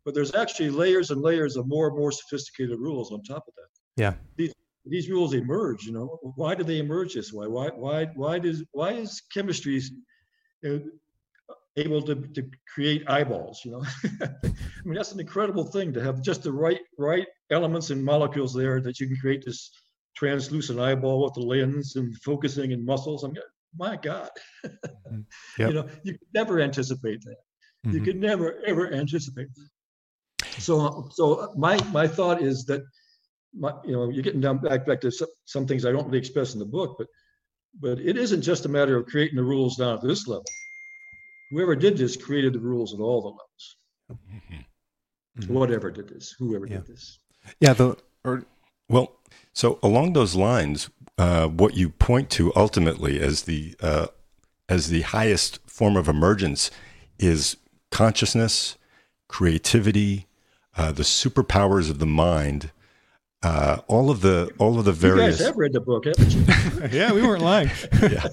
[0.04, 3.54] But there's actually layers and layers of more and more sophisticated rules on top of
[3.54, 4.02] that.
[4.02, 4.14] Yeah.
[4.36, 4.52] These
[4.84, 5.84] these rules emerge.
[5.84, 7.46] You know, why do they emerge this way?
[7.46, 9.80] Why why why does why is chemistry
[10.62, 10.80] know,
[11.76, 13.62] able to, to create eyeballs?
[13.64, 13.84] You know,
[14.22, 18.54] I mean that's an incredible thing to have just the right right elements and molecules
[18.54, 19.70] there that you can create this
[20.16, 23.24] translucent eyeball with the lens and focusing and muscles.
[23.24, 23.42] I mean,
[23.76, 24.30] my God,
[24.64, 24.78] yep.
[25.58, 27.36] you know, you could never anticipate that.
[27.86, 27.96] Mm-hmm.
[27.96, 29.68] You could never ever anticipate that.
[30.60, 32.82] So, so my my thought is that,
[33.54, 36.18] my, you know, you're getting down back back to some, some things I don't really
[36.18, 37.06] express in the book, but
[37.80, 40.44] but it isn't just a matter of creating the rules down at this level.
[41.52, 43.76] Whoever did this created the rules at all the levels.
[44.10, 44.54] Mm-hmm.
[45.38, 45.54] mm-hmm.
[45.54, 46.78] Whatever did this, whoever yeah.
[46.78, 47.18] did this.
[47.60, 48.44] Yeah, the or
[48.88, 49.20] well,
[49.52, 50.88] so along those lines,
[51.18, 54.06] uh, what you point to ultimately as the uh,
[54.68, 56.70] as the highest form of emergence
[57.18, 57.58] is
[57.90, 58.78] consciousness,
[59.28, 60.26] creativity,
[60.76, 62.70] uh, the superpowers of the mind.
[63.42, 65.40] Uh, all of the all of the various.
[65.40, 66.44] You guys have read the book, haven't you?
[66.98, 67.70] yeah, we weren't lying.
[68.00, 68.28] yeah,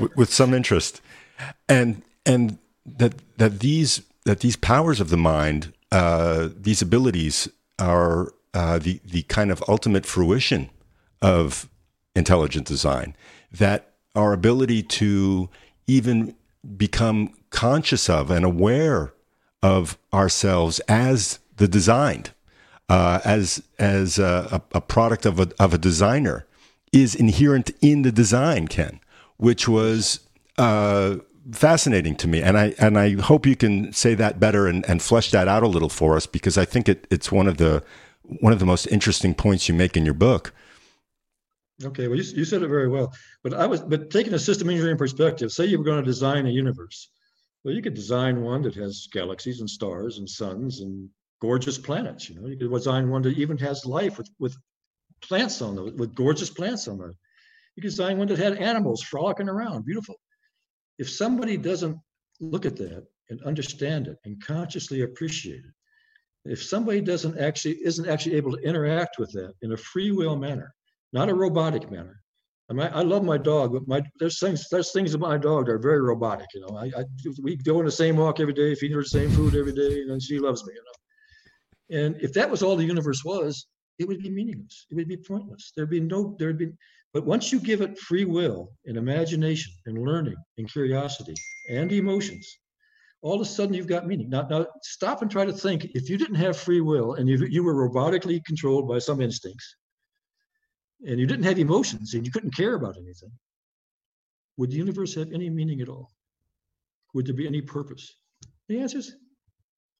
[0.00, 1.02] with, with some interest,
[1.68, 8.32] and and that that these that these powers of the mind, uh, these abilities are
[8.54, 10.70] uh, the the kind of ultimate fruition
[11.20, 11.68] of
[12.14, 13.16] intelligent design.
[13.50, 15.48] That our ability to
[15.86, 16.34] even
[16.76, 19.12] become conscious of and aware
[19.62, 22.32] of ourselves as the designed,
[22.88, 26.46] uh, as as a, a, product of a of a designer,
[26.92, 29.00] is inherent in the design, Ken,
[29.36, 30.20] which was.
[30.58, 31.16] Uh,
[31.50, 35.02] fascinating to me, and I and I hope you can say that better and, and
[35.02, 37.82] flesh that out a little for us because I think it, it's one of the
[38.22, 40.52] one of the most interesting points you make in your book.
[41.84, 44.70] Okay, well, you, you said it very well, but I was but taking a system
[44.70, 45.50] engineering perspective.
[45.50, 47.08] Say you were going to design a universe,
[47.64, 51.08] well, you could design one that has galaxies and stars and suns and
[51.40, 52.28] gorgeous planets.
[52.28, 54.56] You know, you could design one that even has life with with
[55.20, 57.12] plants on them, with gorgeous plants on them.
[57.74, 60.16] You could design one that had animals frolicking around, beautiful
[61.02, 61.98] if somebody doesn't
[62.38, 65.74] look at that and understand it and consciously appreciate it,
[66.54, 70.36] if somebody doesn't actually isn't actually able to interact with that in a free will
[70.36, 70.72] manner,
[71.12, 72.16] not a robotic manner.
[72.70, 75.66] I mean, I love my dog, but my there's things there's things about my dog
[75.66, 76.46] that are very robotic.
[76.54, 77.04] You know, I, I
[77.42, 80.02] we go on the same walk every day, feed her the same food every day,
[80.02, 80.72] and she loves me.
[80.78, 83.66] You know, and if that was all the universe was,
[83.98, 84.86] it would be meaningless.
[84.90, 85.72] It would be pointless.
[85.74, 86.70] There'd be no there'd be
[87.12, 91.34] but once you give it free will and imagination and learning and curiosity
[91.68, 92.58] and emotions,
[93.20, 94.30] all of a sudden you've got meaning.
[94.30, 97.38] Now, now stop and try to think if you didn't have free will and you,
[97.46, 99.76] you were robotically controlled by some instincts
[101.06, 103.30] and you didn't have emotions and you couldn't care about anything,
[104.56, 106.10] would the universe have any meaning at all?
[107.14, 108.14] Would there be any purpose?
[108.68, 109.14] The answer is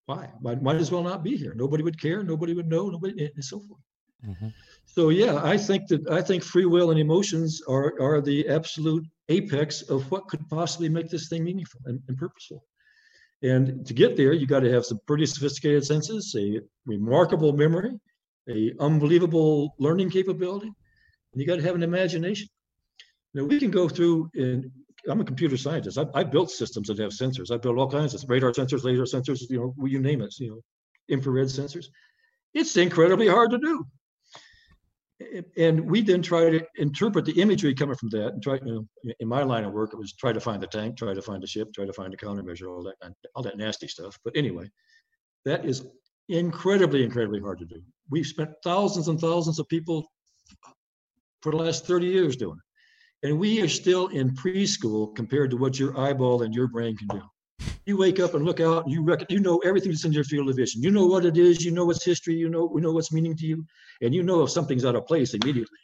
[0.07, 0.31] why?
[0.41, 1.55] Might, might as well not be here.
[1.55, 2.23] Nobody would care.
[2.23, 2.89] Nobody would know.
[2.89, 3.81] Nobody, and so forth.
[4.27, 4.49] Mm-hmm.
[4.87, 9.05] So yeah, I think that I think free will and emotions are are the absolute
[9.29, 12.65] apex of what could possibly make this thing meaningful and, and purposeful.
[13.43, 17.99] And to get there, you got to have some pretty sophisticated senses, a remarkable memory,
[18.49, 20.69] a unbelievable learning capability,
[21.33, 22.49] and you got to have an imagination.
[23.35, 24.71] Now we can go through and
[25.09, 25.99] I'm a computer scientist.
[25.99, 27.51] I, I built systems that have sensors.
[27.51, 30.51] I built all kinds of radar sensors, laser sensors, you know, you name it, you
[30.51, 30.61] know,
[31.09, 31.87] infrared sensors.
[32.55, 33.87] It's incredibly hard to do
[35.57, 39.13] and we then try to interpret the imagery coming from that and try you know
[39.21, 41.43] in my line of work it was try to find the tank try to find
[41.43, 44.19] the ship try to find the countermeasure all that all that nasty stuff.
[44.25, 44.71] But anyway
[45.45, 45.87] that is
[46.29, 47.83] incredibly incredibly hard to do.
[48.11, 50.07] We've spent thousands and thousands of people
[51.41, 53.29] for the last 30 years doing it.
[53.29, 57.09] And we are still in preschool compared to what your eyeball and your brain can
[57.09, 57.23] do
[57.87, 60.25] you wake up and look out and you reckon you know everything that's in your
[60.25, 60.83] field of vision.
[60.83, 63.37] You know what it is, you know what's history, you know, we know what's meaning
[63.37, 63.65] to you,
[64.01, 65.79] and you know if something's out of place immediately.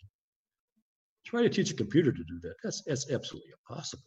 [1.26, 2.54] Try to teach a computer to do that.
[2.62, 4.04] That's that's absolutely impossible.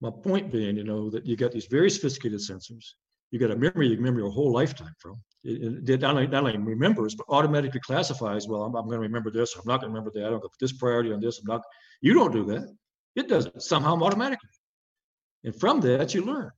[0.00, 2.84] My point being, you know, that you got these very sophisticated sensors.
[3.30, 5.20] You got a memory you can remember your whole lifetime from.
[5.42, 8.46] It, it not, only, not only remembers, but automatically classifies.
[8.46, 9.54] Well, I'm, I'm going to remember this.
[9.56, 10.24] I'm not going to remember that.
[10.24, 11.40] I'm going to put this priority on this.
[11.40, 11.62] I'm not.
[12.02, 12.68] You don't do that.
[13.16, 14.50] It does it somehow automatically.
[15.44, 16.50] And from that, you learn.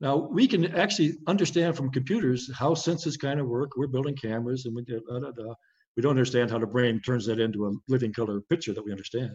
[0.00, 3.70] Now we can actually understand from computers how senses kind of work.
[3.76, 5.54] We're building cameras, and we da, da, da.
[5.96, 8.90] we don't understand how the brain turns that into a living color picture that we
[8.90, 9.30] understand.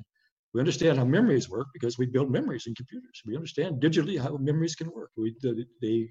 [0.53, 3.21] We understand how memories work because we build memories in computers.
[3.25, 5.11] We understand digitally how memories can work.
[5.15, 5.35] We
[5.81, 6.09] they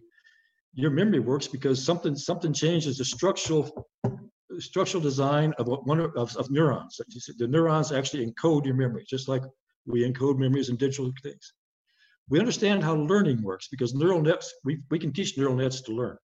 [0.74, 3.86] your memory works because something something changes the structural
[4.58, 7.00] structural design of one of, of neurons.
[7.38, 9.42] The neurons actually encode your memory, just like
[9.86, 11.52] we encode memories in digital things.
[12.28, 15.92] We understand how learning works because neural nets, we, we can teach neural nets to
[15.92, 16.16] learn.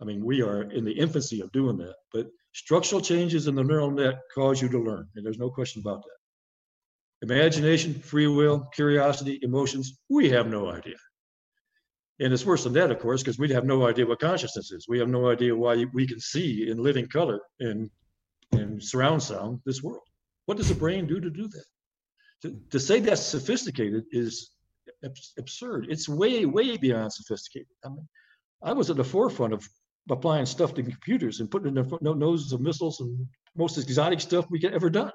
[0.00, 3.64] I mean, we are in the infancy of doing that, but structural changes in the
[3.64, 7.30] neural net cause you to learn, and there's no question about that.
[7.30, 10.96] Imagination, free will, curiosity, emotions, we have no idea.
[12.18, 14.86] And it's worse than that, of course, because we have no idea what consciousness is.
[14.88, 17.90] We have no idea why we can see in living color and
[18.52, 20.02] in surround sound this world.
[20.46, 21.64] What does the brain do to do that?
[22.42, 24.50] To, to say that's sophisticated is
[25.38, 25.86] absurd.
[25.88, 27.68] It's way, way beyond sophisticated.
[27.84, 28.08] I mean,
[28.62, 29.68] I was at the forefront of
[30.10, 34.46] applying stuff to computers and putting in the noses of missiles and most exotic stuff
[34.50, 35.12] we could ever done.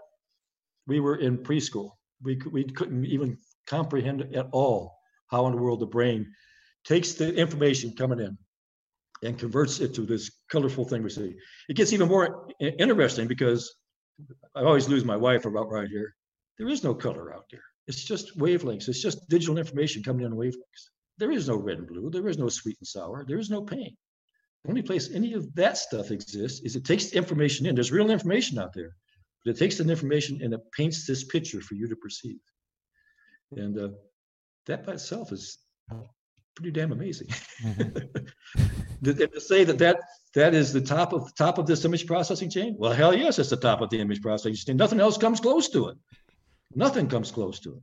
[0.87, 1.91] We were in preschool.
[2.23, 4.97] We, we couldn't even comprehend at all
[5.27, 6.31] how in the world the brain
[6.85, 8.37] takes the information coming in
[9.23, 11.35] and converts it to this colorful thing we see.
[11.69, 13.75] It gets even more interesting because
[14.55, 16.15] I always lose my wife about right here.
[16.57, 17.63] There is no color out there.
[17.87, 18.87] It's just wavelengths.
[18.89, 20.89] It's just digital information coming in wavelengths.
[21.17, 22.09] There is no red and blue.
[22.09, 23.25] There is no sweet and sour.
[23.27, 23.95] There is no pain.
[24.63, 27.75] The only place any of that stuff exists is it takes information in.
[27.75, 28.95] There's real information out there,
[29.43, 32.39] but it takes the information and it paints this picture for you to perceive.
[33.55, 33.89] And uh,
[34.65, 35.57] that by itself is
[36.55, 37.27] pretty damn amazing.
[37.63, 39.03] Mm-hmm.
[39.03, 40.01] to say that, that
[40.33, 43.49] that is the top of top of this image processing chain, well, hell yes, it's
[43.49, 44.75] the top of the image processing chain.
[44.75, 45.97] Nothing else comes close to it.
[46.75, 47.81] Nothing comes close to it.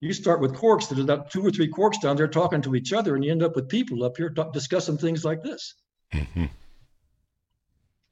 [0.00, 2.74] You start with quarks that are about two or three quarks down there talking to
[2.74, 5.74] each other, and you end up with people up here talk, discussing things like this.
[6.12, 6.46] Mm-hmm.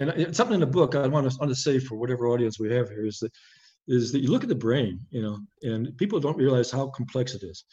[0.01, 2.59] And it's something in the book I want to, want to say for whatever audience
[2.59, 3.33] we have here is that
[3.89, 7.35] is that you look at the brain, you know, and people don't realize how complex
[7.35, 7.65] it is.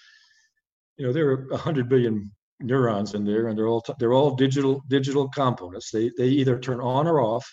[0.98, 4.36] You know, there are a hundred billion neurons in there, and they're all they're all
[4.36, 5.92] digital digital components.
[5.92, 7.50] They they either turn on or off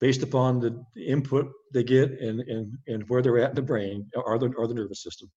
[0.00, 4.08] based upon the input they get and, and, and where they're at in the brain
[4.14, 5.30] or the, or the nervous system.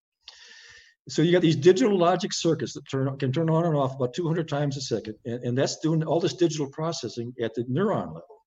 [1.07, 4.13] So you got these digital logic circuits that turn can turn on and off about
[4.13, 8.07] 200 times a second, and, and that's doing all this digital processing at the neuron
[8.07, 8.39] level.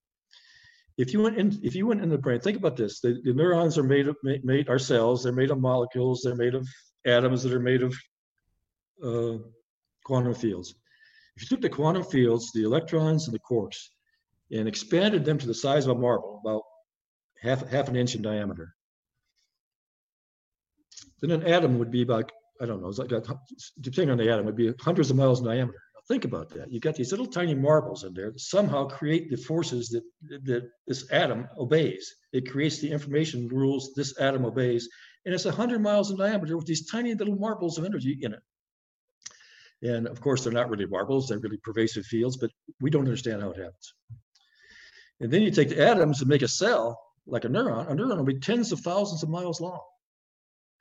[0.96, 3.32] If you went in, if you went in the brain, think about this: the, the
[3.32, 5.24] neurons are made of made, made cells.
[5.24, 6.20] They're made of molecules.
[6.22, 6.68] They're made of
[7.04, 7.96] atoms that are made of
[9.02, 9.38] uh,
[10.04, 10.74] quantum fields.
[11.36, 13.88] If you took the quantum fields, the electrons and the quarks,
[14.52, 16.62] and expanded them to the size of a marble, about
[17.40, 18.74] half, half an inch in diameter.
[21.20, 23.10] Then an atom would be about, I don't know, it's like,
[23.80, 25.78] depending on the atom, would be hundreds of miles in diameter.
[25.94, 26.70] Now think about that.
[26.70, 30.02] You've got these little tiny marbles in there that somehow create the forces that,
[30.44, 32.14] that this atom obeys.
[32.32, 34.88] It creates the information rules this atom obeys.
[35.24, 38.40] And it's 100 miles in diameter with these tiny little marbles of energy in it.
[39.82, 43.42] And of course, they're not really marbles, they're really pervasive fields, but we don't understand
[43.42, 43.94] how it happens.
[45.22, 47.88] And then you take the atoms and make a cell, like a neuron.
[47.88, 49.80] A neuron will be tens of thousands of miles long,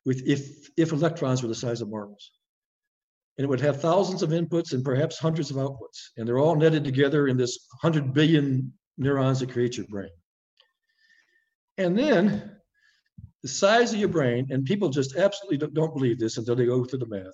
[0.03, 2.31] with if if electrons were the size of marbles.
[3.37, 6.09] And it would have thousands of inputs and perhaps hundreds of outputs.
[6.17, 10.09] And they're all netted together in this 100 billion neurons that create your brain.
[11.77, 12.57] And then
[13.43, 16.83] the size of your brain, and people just absolutely don't believe this until they go
[16.83, 17.33] through the math,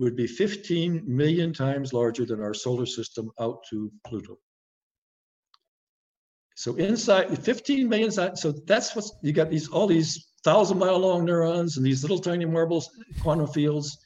[0.00, 4.36] would be 15 million times larger than our solar system out to Pluto.
[6.60, 11.24] So inside 15 million, so that's what you got these all these thousand mile long
[11.24, 12.90] neurons and these little tiny marbles,
[13.22, 13.96] quantum fields,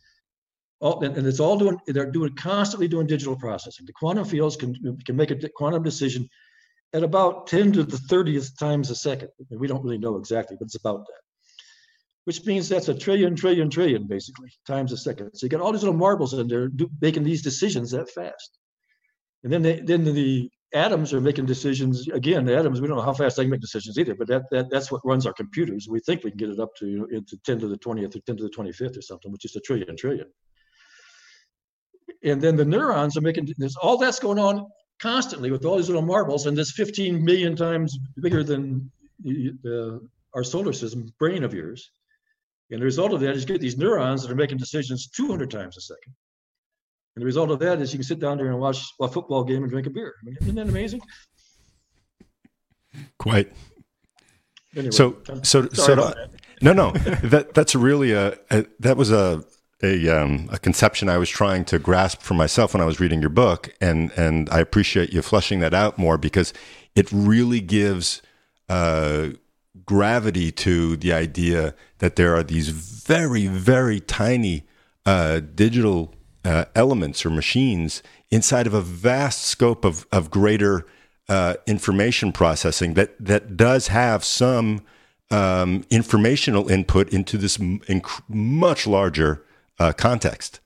[0.78, 3.86] all, and, and, it's all doing, they're doing constantly doing digital processing.
[3.86, 4.72] The quantum fields can,
[5.04, 6.28] can make a quantum decision
[6.92, 9.30] at about 10 to the 30th times a second.
[9.50, 11.22] And we don't really know exactly, but it's about that.
[12.22, 15.32] Which means that's a trillion, trillion, trillion, basically, times a second.
[15.34, 18.58] So you got all these little marbles in there do, making these decisions that fast.
[19.42, 22.08] And then they, then the atoms are making decisions.
[22.08, 24.70] Again, atoms, we don't know how fast they can make decisions either, but that, that
[24.70, 25.86] that's what runs our computers.
[25.88, 28.16] We think we can get it up to you know, into 10 to the 20th
[28.16, 30.26] or 10 to the 25th or something, which is a trillion, trillion.
[32.22, 34.66] And then the neurons are making, there's all that's going on
[35.00, 38.90] constantly with all these little marbles, and this 15 million times bigger than
[39.22, 40.00] the,
[40.34, 41.90] our solar system brain of yours.
[42.70, 45.50] And the result of that is you get these neurons that are making decisions 200
[45.50, 46.14] times a second.
[47.16, 49.44] And the result of that is you can sit down there and watch a football
[49.44, 50.14] game and drink a beer.
[50.20, 51.00] I mean, isn't that amazing?
[53.18, 53.52] Quite.
[54.76, 56.14] Anyway, so, so, so,
[56.60, 56.90] no, no,
[57.22, 59.44] that that's really a, a that was a
[59.82, 63.20] a, um, a conception I was trying to grasp for myself when I was reading
[63.20, 66.52] your book, and and I appreciate you fleshing that out more because
[66.96, 68.22] it really gives
[68.68, 69.28] uh,
[69.84, 74.64] gravity to the idea that there are these very very tiny
[75.06, 80.86] uh, digital uh, elements or machines inside of a vast scope of of greater
[81.28, 84.82] uh, information processing that that does have some
[85.30, 89.44] um, informational input into this inc- much larger
[89.78, 90.60] uh, context.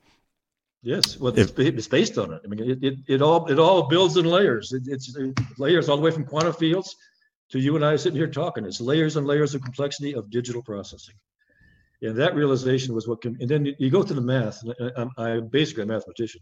[0.82, 2.40] Yes, well, if, it's based on it.
[2.44, 4.72] I mean, it, it, it all it all builds in layers.
[4.72, 6.94] It, it's it layers all the way from quantum fields
[7.50, 8.64] to you and I sitting here talking.
[8.64, 11.14] It's layers and layers of complexity of digital processing.
[12.02, 14.62] And that realization was what can, and then you go to the math.
[14.96, 16.40] I'm, I'm basically a mathematician.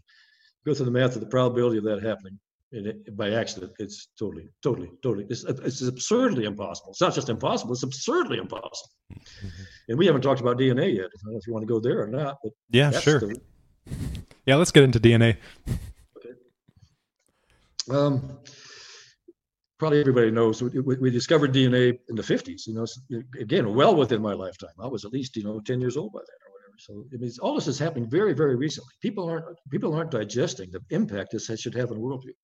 [0.65, 2.39] Go to the math of the probability of that happening
[2.71, 3.71] it, by accident.
[3.79, 6.91] It's totally, totally, totally, it's, it's absurdly impossible.
[6.91, 8.91] It's not just impossible, it's absurdly impossible.
[9.13, 9.63] Mm-hmm.
[9.89, 11.05] And we haven't talked about DNA yet.
[11.05, 12.37] I don't know if you want to go there or not.
[12.43, 13.19] But yeah, sure.
[13.19, 13.39] The,
[14.45, 15.37] yeah, let's get into DNA.
[16.17, 16.35] Okay.
[17.89, 18.37] Um,
[19.77, 22.67] probably everybody knows we, discovered DNA in the 50s.
[22.67, 22.85] You know,
[23.39, 24.71] again, well within my lifetime.
[24.79, 26.77] I was at least you know 10 years old by then or whatever.
[26.79, 28.93] So it means all this is happening very, very recently.
[29.01, 32.35] People aren't people aren't digesting the impact this should have on worldview.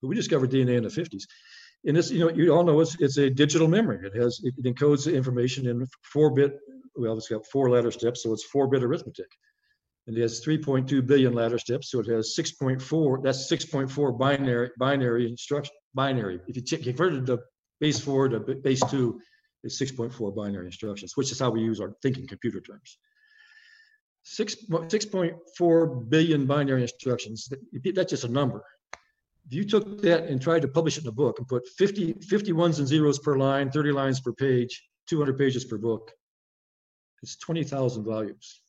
[0.00, 1.24] But we discovered DNA in the 50s.
[1.84, 4.06] And this, you know, you all know it's it's a digital memory.
[4.06, 6.58] It has it encodes the information in four bit.
[6.94, 9.28] Well, it's got four ladder steps, so it's four bit arithmetic.
[10.10, 13.22] And it has 3.2 billion ladder steps, so it has 6.4.
[13.22, 16.40] That's 6.4 binary binary instruction binary.
[16.48, 17.38] If you ch- converted the
[17.78, 19.20] base four to base two,
[19.62, 22.98] it's 6.4 binary instructions, which is how we use our thinking computer terms.
[24.24, 27.48] Six, 6.4 billion binary instructions,
[27.94, 28.64] that's just a number
[29.46, 32.14] if you took that and tried to publish it in a book and put 50,
[32.14, 36.10] 50 ones and zeros per line, 30 lines per page, 200 pages per book,
[37.22, 38.60] it's 20,000 volumes.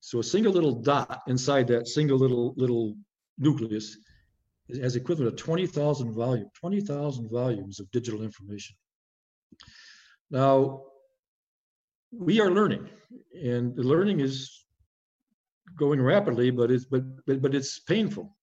[0.00, 2.94] So a single little dot inside that single little little
[3.38, 3.96] nucleus
[4.82, 8.76] has equivalent of 20,000 volume, 20,000 volumes of digital information.
[10.30, 10.82] Now,
[12.12, 12.88] we are learning,
[13.42, 14.66] and the learning is
[15.76, 18.34] going rapidly, but it's but but, but it's painful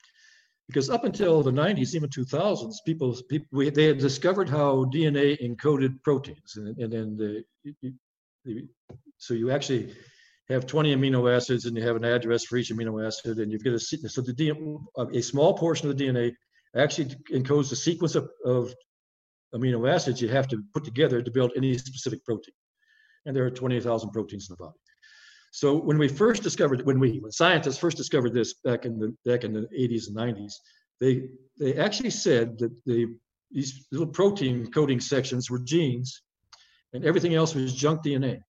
[0.68, 5.38] because up until the 90s, even 2000s, people, people we, they had discovered how DNA
[5.44, 7.44] encoded proteins, and, and the,
[9.18, 9.94] so you actually
[10.50, 13.64] have 20 amino acids, and you have an address for each amino acid, and you've
[13.64, 14.78] got a so the DNA,
[15.14, 16.34] a small portion of the DNA
[16.78, 18.74] actually encodes the sequence of, of
[19.54, 22.54] amino acids you have to put together to build any specific protein,
[23.26, 24.78] and there are 20,000 proteins in the body.
[25.52, 29.16] So when we first discovered, when we, when scientists first discovered this back in the
[29.26, 30.52] back in the 80s and 90s,
[31.00, 33.08] they they actually said that the
[33.52, 36.22] these little protein coding sections were genes,
[36.94, 38.42] and everything else was junk DNA.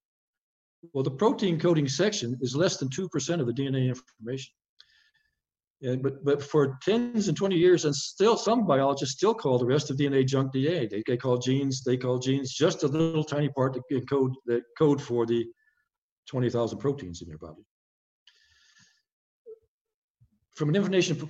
[0.92, 4.52] Well, the protein coding section is less than two percent of the DNA information.
[5.82, 9.66] And, but but for tens and 20 years, and still some biologists still call the
[9.66, 10.88] rest of DNA junk DNA.
[10.88, 14.62] They, they call genes they call genes just a little tiny part that encode that
[14.78, 15.44] code for the
[16.28, 17.62] 20,000 proteins in your body.
[20.54, 21.28] From an information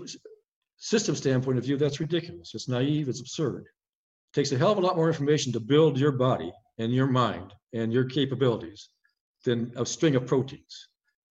[0.76, 2.52] system standpoint of view, that's ridiculous.
[2.54, 3.64] It's naive, it's absurd.
[3.64, 7.08] It takes a hell of a lot more information to build your body and your
[7.08, 8.88] mind and your capabilities
[9.46, 10.88] than a string of proteins.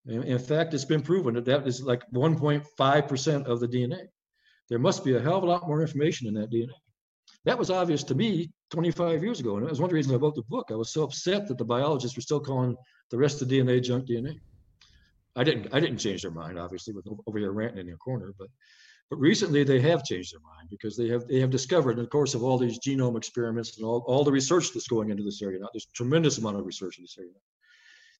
[0.08, 4.08] In fact, it's been proven that that is like 1.5% of the DNA.
[4.70, 6.74] There must be a hell of a lot more information in that DNA.
[7.44, 9.58] That was obvious to me 25 years ago.
[9.58, 10.68] And it was one of the reasons I wrote the book.
[10.72, 12.76] I was so upset that the biologists were still calling
[13.12, 14.40] the rest of DNA junk DNA.
[15.36, 18.34] I didn't I didn't change their mind, obviously, with over here ranting in the corner,
[18.40, 18.48] but
[19.10, 22.10] but recently they have changed their mind because they have they have discovered in the
[22.10, 25.42] course of all these genome experiments and all, all the research that's going into this
[25.42, 27.32] area now, there's tremendous amount of research in this area.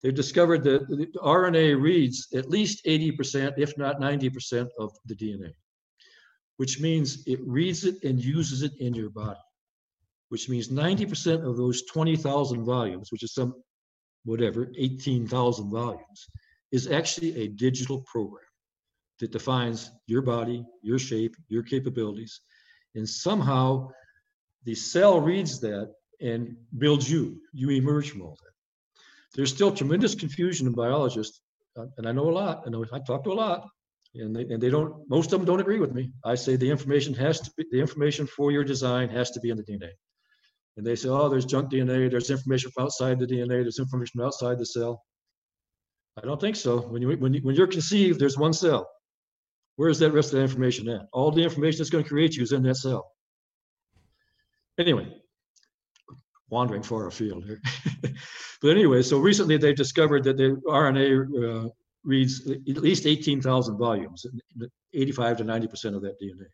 [0.06, 5.52] They've discovered that the RNA reads at least 80%, if not 90% of the DNA,
[6.58, 9.40] which means it reads it and uses it in your body.
[10.30, 13.56] which means 90% of those 20,000 volumes, which is some,
[14.26, 16.28] whatever, 18,000 volumes,
[16.72, 18.44] is actually a digital program
[19.20, 22.42] that defines your body, your shape, your capabilities.
[22.96, 23.90] And somehow
[24.66, 27.40] the cell reads that and builds you.
[27.54, 28.55] You emerge from all that.
[29.36, 31.42] There's still tremendous confusion in biologists,
[31.78, 32.64] uh, and I know a lot.
[32.66, 33.68] I know I talk to a lot,
[34.16, 35.10] and they, and they don't.
[35.10, 36.12] Most of them don't agree with me.
[36.24, 39.50] I say the information has to be the information for your design has to be
[39.50, 39.90] in the DNA.
[40.78, 42.12] And they say, oh, there's junk DNA.
[42.12, 43.64] There's information from outside the DNA.
[43.64, 45.02] There's information from outside the cell.
[46.22, 46.80] I don't think so.
[46.80, 48.90] When you when you, when you're conceived, there's one cell.
[49.78, 51.02] Where's that rest of the information at?
[51.12, 53.12] All the information that's going to create you is in that cell.
[54.80, 55.14] Anyway,
[56.50, 57.62] wandering far afield here.
[58.62, 61.70] but anyway, so recently they've discovered that the RNA uh,
[62.04, 64.26] reads at least 18,000 volumes,
[64.94, 66.46] 85 to 90% of that DNA.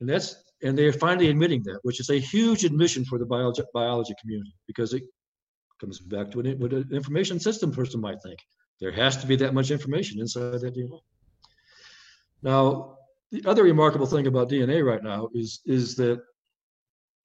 [0.00, 3.62] And that's and they're finally admitting that, which is a huge admission for the biology,
[3.72, 5.04] biology community because it
[5.80, 8.38] comes back to what an information system person might think.
[8.80, 11.00] There has to be that much information inside that DNA.
[12.42, 12.98] Now,
[13.30, 16.20] the other remarkable thing about DNA right now is, is that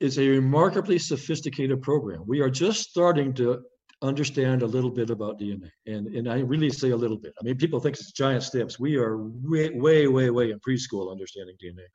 [0.04, 2.24] it's a remarkably sophisticated program.
[2.28, 3.62] We are just starting to
[4.02, 5.70] understand a little bit about DNA.
[5.88, 7.34] And, and I really say a little bit.
[7.40, 8.78] I mean, people think it's giant steps.
[8.78, 11.86] We are way, way, way, way in preschool understanding DNA.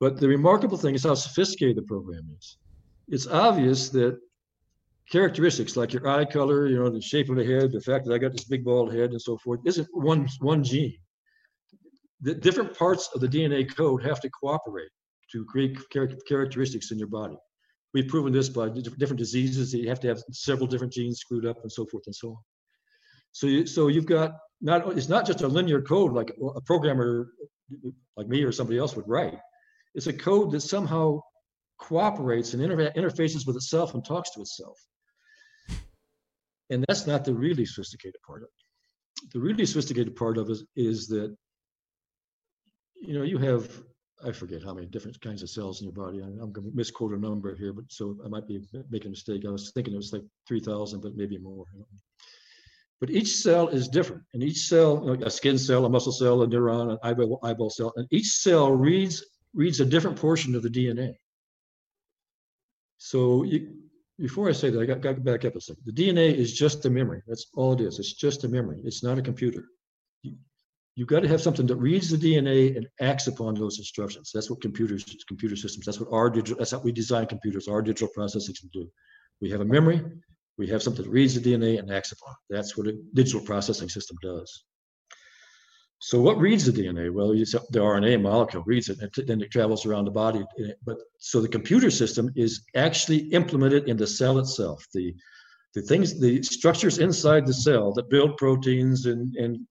[0.00, 2.58] But the remarkable thing is how sophisticated the program is.
[3.06, 4.18] It's obvious that
[5.12, 8.14] characteristics like your eye color, you know, the shape of the head, the fact that
[8.14, 10.98] I got this big bald head and so forth, isn't one one gene.
[12.20, 14.90] The different parts of the DNA code have to cooperate
[15.32, 17.36] to create char- characteristics in your body.
[17.94, 19.72] We've proven this by different diseases.
[19.72, 22.36] You have to have several different genes screwed up and so forth and so on.
[23.32, 27.28] So, you, so you've got not it's not just a linear code like a programmer
[28.16, 29.38] like me or somebody else would write.
[29.94, 31.20] It's a code that somehow
[31.78, 34.78] cooperates and inter- interfaces with itself and talks to itself.
[36.70, 39.30] And that's not the really sophisticated part of it.
[39.32, 41.34] The really sophisticated part of it is that
[43.00, 43.68] you know you have
[44.24, 46.20] I forget how many different kinds of cells in your body.
[46.20, 48.60] I'm, I'm going to misquote a number here, but so I might be
[48.90, 49.44] making a mistake.
[49.46, 51.64] I was thinking it was like 3,000, but maybe more.
[53.00, 56.10] But each cell is different, and each cell, you know, a skin cell, a muscle
[56.10, 60.54] cell, a neuron, an eyeball, eyeball cell, and each cell reads reads a different portion
[60.56, 61.14] of the DNA.
[62.98, 63.72] So you,
[64.18, 65.84] before I say that, I got, got back up a second.
[65.86, 67.22] The DNA is just a memory.
[67.28, 68.00] That's all it is.
[68.00, 68.80] It's just a memory.
[68.84, 69.64] It's not a computer
[70.98, 74.32] you've got to have something that reads the DNA and acts upon those instructions.
[74.34, 77.80] That's what computers, computer systems, that's what our digital, that's how we design computers, our
[77.80, 78.90] digital processing can do.
[79.40, 80.02] We have a memory,
[80.56, 82.34] we have something that reads the DNA and acts upon.
[82.50, 84.64] That's what a digital processing system does.
[86.00, 87.12] So what reads the DNA?
[87.12, 90.44] Well, the RNA molecule reads it, and then it travels around the body.
[90.58, 94.84] Eh, but so the computer system is actually implemented in the cell itself.
[94.92, 95.14] The
[95.74, 99.66] the things, the structures inside the cell that build proteins and and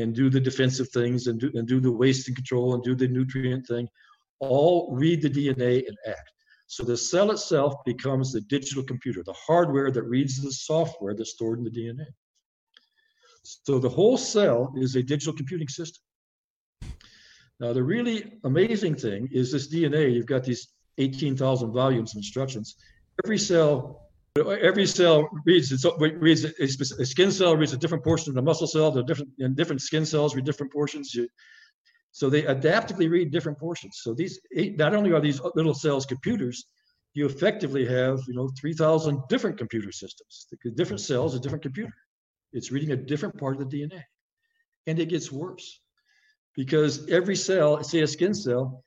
[0.00, 2.94] and do the defensive things and do, and do the waste and control and do
[2.94, 3.88] the nutrient thing
[4.40, 6.32] all read the DNA and act.
[6.66, 11.32] So the cell itself becomes the digital computer, the hardware that reads the software that's
[11.32, 12.06] stored in the DNA.
[13.42, 16.02] So the whole cell is a digital computing system.
[17.58, 22.76] Now, the really amazing thing is this DNA, you've got these 18,000 volumes of instructions.
[23.24, 28.34] Every cell every cell reads its reads a, skin cell reads a different portion of
[28.36, 28.90] the muscle cell.
[28.90, 31.16] The different and different skin cells read different portions.
[32.12, 34.00] So they adaptively read different portions.
[34.02, 36.66] So these eh, not only are these little cells computers,
[37.14, 40.46] you effectively have you know 3,000 different computer systems.
[40.62, 41.94] The different cells, a different computer.
[42.52, 44.02] It's reading a different part of the DNA,
[44.86, 45.80] and it gets worse
[46.54, 48.84] because every cell, say a skin cell,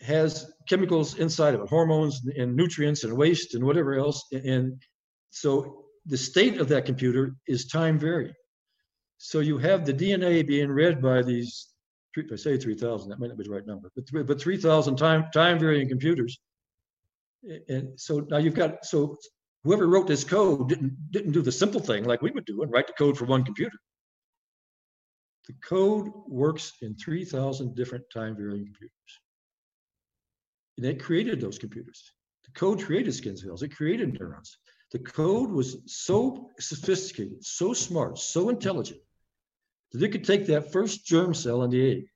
[0.00, 4.24] has chemicals inside of it, hormones and nutrients and waste and whatever else.
[4.32, 4.82] And
[5.30, 8.34] so the state of that computer is time varying.
[9.18, 11.68] So you have the DNA being read by these,
[12.14, 15.26] if I say 3,000, that might not be the right number, but, but 3,000 time,
[15.32, 16.38] time varying computers.
[17.68, 19.16] And so now you've got, so
[19.64, 22.72] whoever wrote this code didn't, didn't do the simple thing like we would do and
[22.72, 23.76] write the code for one computer.
[25.46, 29.20] The code works in 3,000 different time varying computers.
[30.76, 32.12] And it created those computers.
[32.44, 34.58] The code created skin cells, it created neurons.
[34.92, 39.00] The code was so sophisticated, so smart, so intelligent
[39.92, 42.06] that it could take that first germ cell in the egg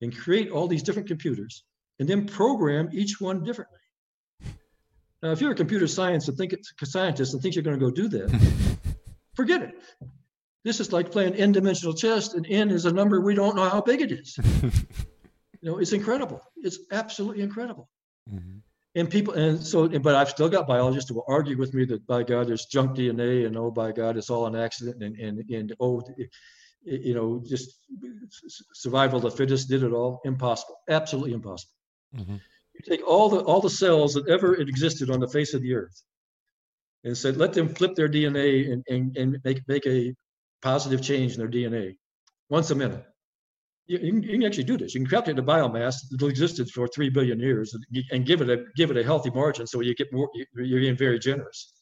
[0.00, 1.64] and create all these different computers
[1.98, 3.78] and then program each one differently.
[5.22, 7.78] Now, if you're a computer science and think it's a scientist and think you're going
[7.78, 8.76] to go do that,
[9.34, 9.74] forget it.
[10.64, 13.80] This is like playing n-dimensional chess, and n is a number we don't know how
[13.80, 14.36] big it is.
[14.62, 14.70] you
[15.62, 16.40] know, it's incredible.
[16.56, 17.88] It's absolutely incredible.
[18.30, 18.58] Mm-hmm.
[18.94, 22.06] and people and so but i've still got biologists who will argue with me that
[22.06, 25.50] by god there's junk dna and oh by god it's all an accident and and,
[25.50, 26.00] and oh
[26.84, 27.80] you know just
[28.74, 31.74] survival of the fittest did it all impossible absolutely impossible
[32.14, 32.36] mm-hmm.
[32.74, 35.74] you take all the all the cells that ever existed on the face of the
[35.74, 36.00] earth
[37.02, 40.14] and said let them flip their dna and, and, and make make a
[40.62, 41.96] positive change in their dna
[42.48, 43.04] once a minute
[43.86, 44.94] you, you, can, you can actually do this.
[44.94, 48.50] You can calculate the biomass that existed for three billion years and, and give it
[48.50, 50.28] a give it a healthy margin, so you get more.
[50.54, 51.72] You're being very generous.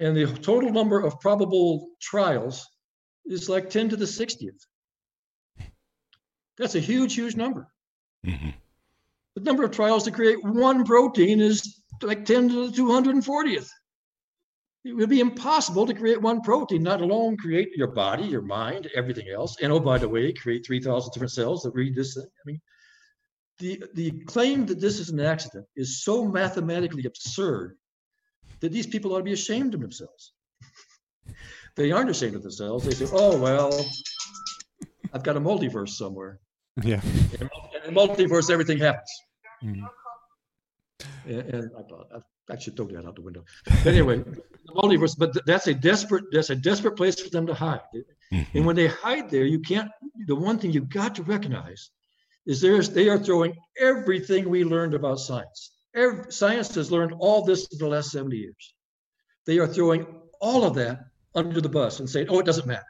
[0.00, 2.66] And the total number of probable trials
[3.24, 4.66] is like 10 to the 60th.
[6.58, 7.68] That's a huge, huge number.
[8.26, 8.50] Mm-hmm.
[9.36, 13.68] The number of trials to create one protein is like 10 to the 240th
[14.84, 18.90] it would be impossible to create one protein, not alone create your body, your mind,
[18.96, 19.56] everything else.
[19.62, 22.24] And oh, by the way, create 3,000 different cells that read this thing.
[22.24, 22.60] I mean,
[23.58, 27.76] the, the claim that this is an accident is so mathematically absurd
[28.60, 30.32] that these people ought to be ashamed of themselves.
[31.76, 32.84] they aren't ashamed of themselves.
[32.84, 33.86] They say, oh, well,
[35.12, 36.40] I've got a multiverse somewhere.
[36.82, 37.00] Yeah.
[37.38, 37.50] And
[37.86, 39.10] in multiverse, everything happens.
[39.62, 39.84] Mm-hmm.
[41.26, 42.08] And, and I thought,
[42.50, 43.44] I should throw that out the window.
[43.86, 44.18] anyway,
[44.66, 47.80] the multiverse, but that's a desperate, that's a desperate place for them to hide.
[48.32, 48.56] Mm-hmm.
[48.56, 49.90] And when they hide there, you can't,
[50.26, 51.90] the one thing you've got to recognize
[52.46, 55.70] is there's, they are throwing everything we learned about science.
[55.94, 58.74] Every, science has learned all this in the last 70 years.
[59.46, 60.06] They are throwing
[60.40, 61.00] all of that
[61.34, 62.84] under the bus and saying, oh, it doesn't matter.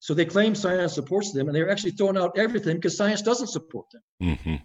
[0.00, 3.48] So they claim science supports them, and they're actually throwing out everything because science doesn't
[3.48, 4.02] support them.
[4.22, 4.56] Mm-hmm.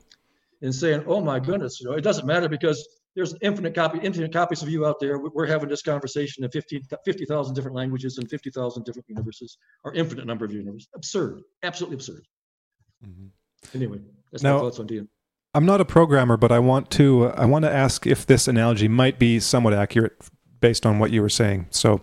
[0.62, 4.32] And saying, oh my goodness, you know, it doesn't matter because there's infinite copy, infinite
[4.32, 5.20] copies of you out there.
[5.20, 10.26] We're having this conversation in 50,000 50, different languages and 50,000 different universes, or infinite
[10.26, 10.88] number of universes.
[10.96, 12.26] Absurd, absolutely absurd.
[13.06, 13.28] Mm-hmm.
[13.76, 14.00] Anyway,
[14.32, 15.08] that's now, my thoughts on DNA.
[15.54, 18.48] I'm not a programmer, but I want to uh, I want to ask if this
[18.48, 20.14] analogy might be somewhat accurate
[20.62, 21.68] based on what you were saying.
[21.70, 22.02] So,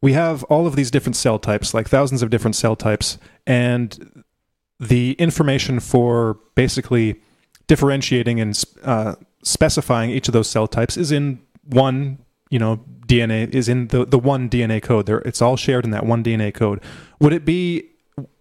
[0.00, 4.24] we have all of these different cell types, like thousands of different cell types, and
[4.80, 7.20] the information for basically
[7.68, 12.18] differentiating and uh, specifying each of those cell types is in one
[12.50, 15.06] you know DNA is in the the one DNA code.
[15.06, 16.80] There, it's all shared in that one DNA code.
[17.20, 17.90] Would it be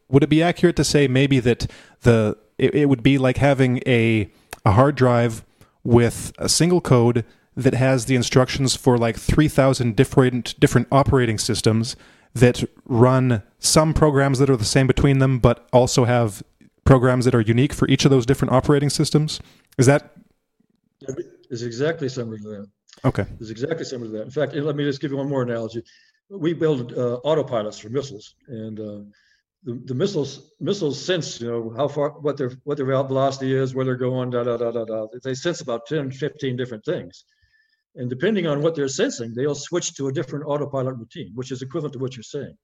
[0.10, 1.70] would it be accurate to say maybe that
[2.02, 4.30] the it, it would be like having a
[4.66, 5.44] a hard drive
[5.84, 7.26] with a single code
[7.56, 11.96] that has the instructions for like 3000 different different operating systems
[12.34, 16.44] that run some programs that are the same between them but also have
[16.86, 19.42] programs that are unique for each of those different operating systems
[19.78, 20.14] is that
[21.50, 22.68] is exactly similar to that.
[23.06, 23.26] Okay.
[23.40, 24.24] Is exactly similar to that.
[24.24, 25.84] In fact, let me just give you one more analogy.
[26.30, 29.02] We build uh, autopilots for missiles, and uh,
[29.64, 33.76] the, the missiles missiles sense you know how far what their what their velocity is,
[33.76, 35.08] where they're going, da da da da da.
[35.24, 37.26] They sense about 10, 15 different things,
[37.96, 41.62] and depending on what they're sensing, they'll switch to a different autopilot routine, which is
[41.62, 42.58] equivalent to what you're saying.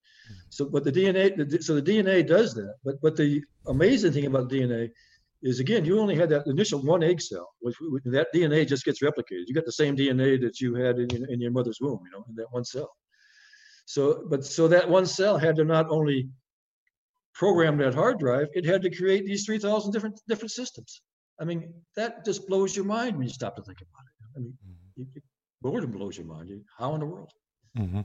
[0.49, 2.75] So, but the DNA, so the DNA does that.
[2.83, 4.91] But but the amazing thing about DNA
[5.47, 7.75] is again, you only had that initial one egg cell, which
[8.05, 9.45] that DNA just gets replicated.
[9.47, 12.25] You got the same DNA that you had in, in your mother's womb, you know,
[12.29, 12.89] in that one cell.
[13.85, 16.29] So, but so that one cell had to not only
[17.33, 21.01] program that hard drive, it had to create these 3,000 different different systems.
[21.39, 24.15] I mean, that just blows your mind when you stop to think about it.
[24.35, 24.57] I mean,
[24.99, 25.19] mm-hmm.
[25.61, 26.49] boredom blows your mind.
[26.77, 27.31] How in the world?
[27.77, 28.01] Mm-hmm.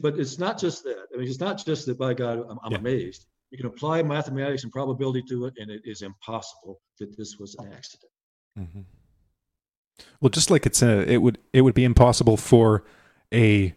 [0.00, 1.06] But it's not just that.
[1.14, 1.98] I mean, it's not just that.
[1.98, 2.78] By God, I'm, I'm yeah.
[2.78, 3.26] amazed.
[3.50, 7.56] You can apply mathematics and probability to it, and it is impossible that this was
[7.58, 8.12] an accident.
[8.58, 8.80] Mm-hmm.
[10.20, 12.84] Well, just like it's a, it would it would be impossible for
[13.32, 13.74] a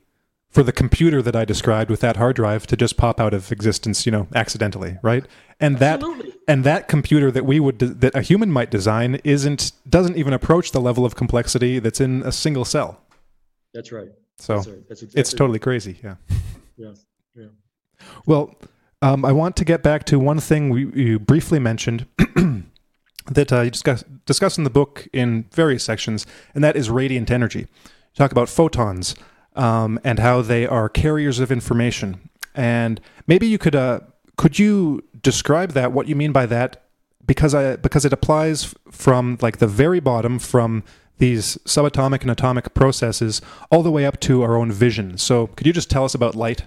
[0.49, 3.51] for the computer that I described with that hard drive to just pop out of
[3.51, 5.26] existence, you know, accidentally, right?
[5.59, 6.30] And Absolutely.
[6.30, 10.15] that and that computer that we would de- that a human might design isn't doesn't
[10.15, 13.01] even approach the level of complexity that's in a single cell.
[13.74, 14.09] That's right.
[14.38, 14.88] So That's right.
[14.88, 15.97] That's exactly it's totally crazy.
[16.03, 16.15] Yeah.
[16.78, 16.93] Yeah.
[17.36, 17.47] Yeah.
[18.26, 18.55] Well,
[19.04, 22.06] um, I want to get back to one thing we, you briefly mentioned
[23.26, 26.26] that uh, you discuss, discuss in the book in various sections,
[26.56, 27.60] and that is radiant energy.
[27.60, 29.14] You talk about photons
[29.58, 32.30] um, and how they are carriers of information.
[32.56, 33.99] And maybe you could uh,
[34.38, 35.91] could you describe that?
[35.91, 36.84] What you mean by that?
[37.26, 40.82] Because I because it applies from like the very bottom from
[41.18, 45.18] these subatomic and atomic processes all the way up to our own vision.
[45.18, 46.64] So could you just tell us about light?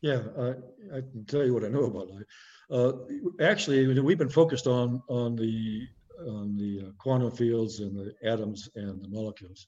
[0.00, 0.54] Yeah, uh,
[0.96, 2.24] I can tell you what I know about light.
[2.70, 2.92] Uh,
[3.40, 5.86] actually, we've been focused on on the
[6.26, 9.66] on the uh, quantum fields and the atoms and the molecules.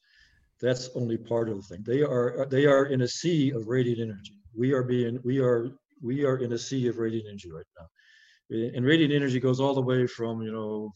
[0.61, 1.85] That's only part of the thing.
[1.87, 4.37] They are they are in a sea of radiant energy.
[4.55, 5.70] We are being we are
[6.03, 7.87] we are in a sea of radiant energy right now.
[8.51, 10.95] And radiant energy goes all the way from you know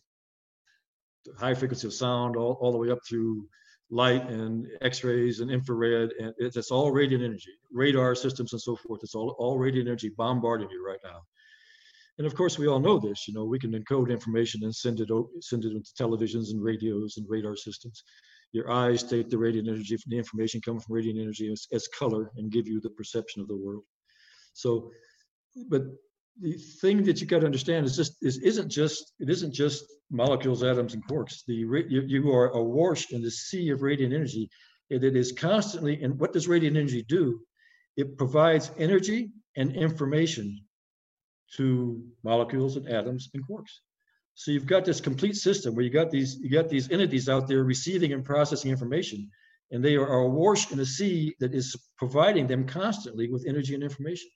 [1.39, 3.47] high frequency of sound all, all the way up through
[3.93, 8.74] light and x-rays and infrared and it's, it's all radiant energy radar systems and so
[8.74, 9.01] forth.
[9.03, 11.20] It's all, all radiant energy bombarding you right now.
[12.16, 15.01] And of course we all know this you know we can encode information and send
[15.01, 18.03] it send it into televisions and radios and radar systems.
[18.53, 22.30] Your eyes take the radiant energy the information coming from radiant energy as, as color
[22.36, 23.84] and give you the perception of the world.
[24.55, 24.90] So
[25.68, 25.82] but
[26.41, 29.85] the thing that you got to understand is just is isn't just it isn't just
[30.11, 31.45] molecules, atoms, and quarks.
[31.47, 34.49] The you, you are awash in the sea of radiant energy.
[34.91, 36.03] It, it is constantly.
[36.03, 37.41] And what does radiant energy do?
[37.97, 40.64] It provides energy and information
[41.57, 43.80] to molecules and atoms and quarks.
[44.35, 47.47] So you've got this complete system where you got these you got these entities out
[47.47, 49.30] there receiving and processing information,
[49.70, 53.83] and they are awash in a sea that is providing them constantly with energy and
[53.83, 54.30] information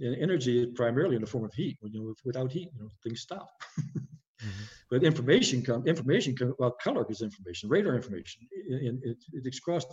[0.00, 1.78] and energy is primarily in the form of heat.
[1.82, 3.48] You know, without heat, you know, things stop.
[3.78, 4.48] mm-hmm.
[4.90, 5.86] But information comes.
[5.86, 8.42] information come well, color is information, radar information.
[8.68, 9.88] And it, it, it's crossed.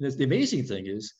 [0.00, 1.14] And the amazing thing is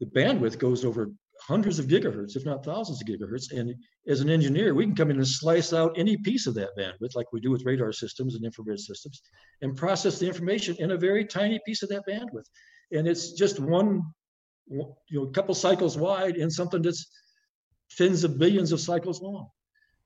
[0.00, 1.10] the bandwidth goes over
[1.40, 3.52] hundreds of gigahertz, if not thousands of gigahertz.
[3.52, 3.74] And
[4.08, 7.14] as an engineer, we can come in and slice out any piece of that bandwidth,
[7.14, 9.22] like we do with radar systems and infrared systems,
[9.62, 12.48] and process the information in a very tiny piece of that bandwidth.
[12.92, 14.02] And it's just one,
[14.68, 17.06] you know, a couple cycles wide in something that's
[17.96, 19.50] tens of billions of cycles long.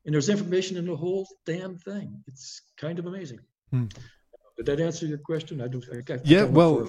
[0.04, 2.22] And there's information in the whole damn thing.
[2.26, 3.40] It's kind of amazing.
[3.70, 3.86] Hmm.
[4.56, 5.60] Did that answer your question?
[5.60, 5.84] I don't.
[5.92, 6.44] I yeah.
[6.44, 6.88] Well,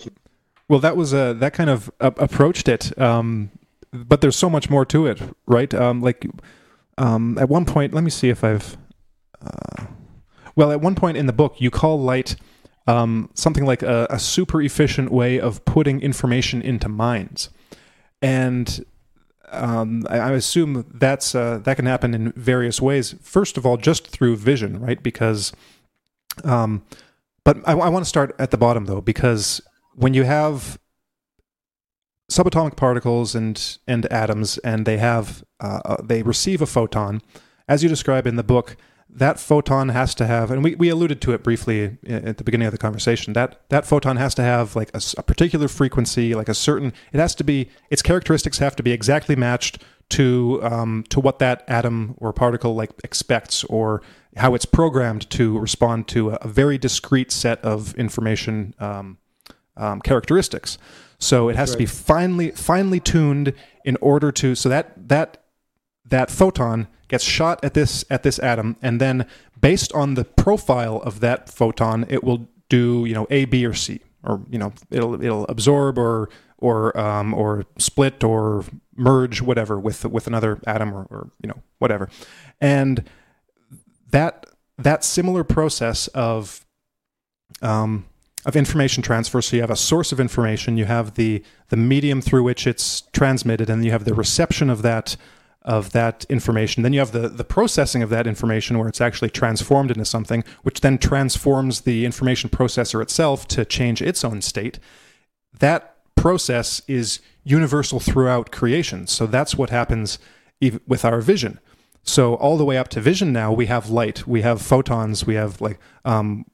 [0.68, 2.98] well, that was uh, that kind of uh, approached it.
[3.00, 3.52] Um,
[3.92, 5.74] but there's so much more to it, right?
[5.74, 6.26] Um, like
[6.98, 8.78] um, at one point, let me see if I've.
[9.42, 9.86] Uh,
[10.56, 12.36] well, at one point in the book, you call light
[12.88, 17.50] um, something like a, a, super efficient way of putting information into minds,
[18.22, 18.84] and
[19.52, 23.16] um, I, I, assume that's uh, that can happen in various ways.
[23.22, 25.02] First of all, just through vision, right?
[25.02, 25.52] Because,
[26.44, 26.84] um,
[27.44, 29.62] but I, I want to start at the bottom though, because
[29.94, 30.80] when you have
[32.32, 37.22] subatomic particles and and atoms, and they have uh, uh they receive a photon,
[37.68, 38.78] as you describe in the book,
[39.14, 42.68] that photon has to have, and we, we alluded to it briefly at the beginning
[42.68, 43.34] of the conversation.
[43.34, 46.94] That that photon has to have like a, a, particular frequency, like a certain.
[47.12, 51.40] It has to be its characteristics have to be exactly matched to um, to what
[51.40, 54.02] that atom or particle like expects, or
[54.38, 59.18] how it's programmed to respond to a, a very discrete set of information um,
[59.76, 60.78] um, characteristics.
[61.18, 61.74] So it has right.
[61.74, 63.54] to be finely finely tuned
[63.84, 65.41] in order to so that that
[66.06, 69.26] that photon gets shot at this at this atom, and then
[69.60, 73.74] based on the profile of that photon, it will do you know A, B, or
[73.74, 78.64] C, or you know it'll it'll absorb or or um, or split or
[78.96, 82.10] merge whatever with with another atom or, or you know whatever,
[82.60, 83.04] and
[84.12, 84.46] that
[84.78, 86.66] that similar process of
[87.62, 88.06] um,
[88.46, 89.42] of information transfer.
[89.42, 93.02] So you have a source of information, you have the the medium through which it's
[93.14, 95.16] transmitted, and you have the reception of that
[95.64, 96.84] of that information.
[96.84, 100.44] Then you have the, the processing of that information where it's actually transformed into something,
[100.64, 104.80] which then transforms the information processor itself to change its own state.
[105.60, 109.08] That process is universal throughout creation.
[109.08, 110.20] So that's what happens
[110.88, 111.60] with our vision.
[112.04, 115.36] So all the way up to vision now, we have light, we have photons, we
[115.36, 116.46] have like um,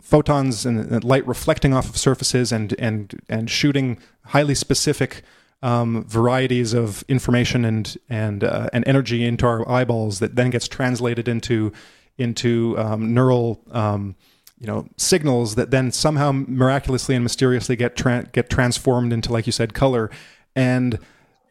[0.00, 5.22] photons and light reflecting off of surfaces and and and shooting highly specific
[5.62, 10.68] um, varieties of information and and uh, and energy into our eyeballs that then gets
[10.68, 11.72] translated into
[12.18, 14.16] into um, neural um,
[14.58, 19.46] you know signals that then somehow miraculously and mysteriously get tra- get transformed into like
[19.46, 20.10] you said color.
[20.54, 20.98] And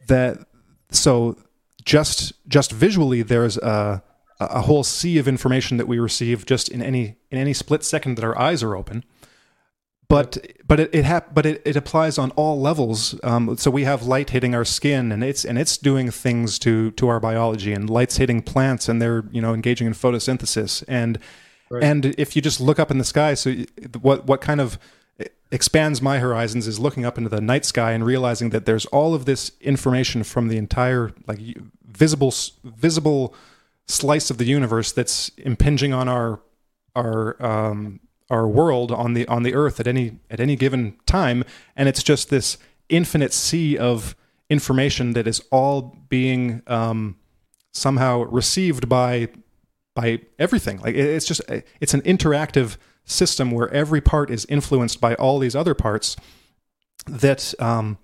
[0.08, 0.46] that
[0.90, 1.36] so
[1.84, 4.02] just just visually there's a
[4.40, 8.16] a whole sea of information that we receive just in any in any split second
[8.16, 9.04] that our eyes are open
[10.12, 13.18] but but it, it hap- but it, it applies on all levels.
[13.22, 16.90] Um, so we have light hitting our skin, and it's and it's doing things to
[16.90, 21.18] to our biology, and light's hitting plants, and they're you know engaging in photosynthesis, and
[21.70, 21.82] right.
[21.82, 23.54] and if you just look up in the sky, so
[24.02, 24.78] what what kind of
[25.50, 29.14] expands my horizons is looking up into the night sky and realizing that there's all
[29.14, 31.38] of this information from the entire like
[31.86, 32.34] visible
[32.64, 33.34] visible
[33.86, 36.42] slice of the universe that's impinging on our
[36.94, 37.98] our um,
[38.30, 41.44] our world on the on the earth at any at any given time
[41.76, 42.58] and it's just this
[42.88, 44.14] infinite sea of
[44.50, 47.16] information that is all being um,
[47.72, 49.28] somehow received by
[49.94, 50.78] by everything.
[50.80, 51.40] Like it's just
[51.80, 56.16] it's an interactive system where every part is influenced by all these other parts
[57.06, 57.98] that um,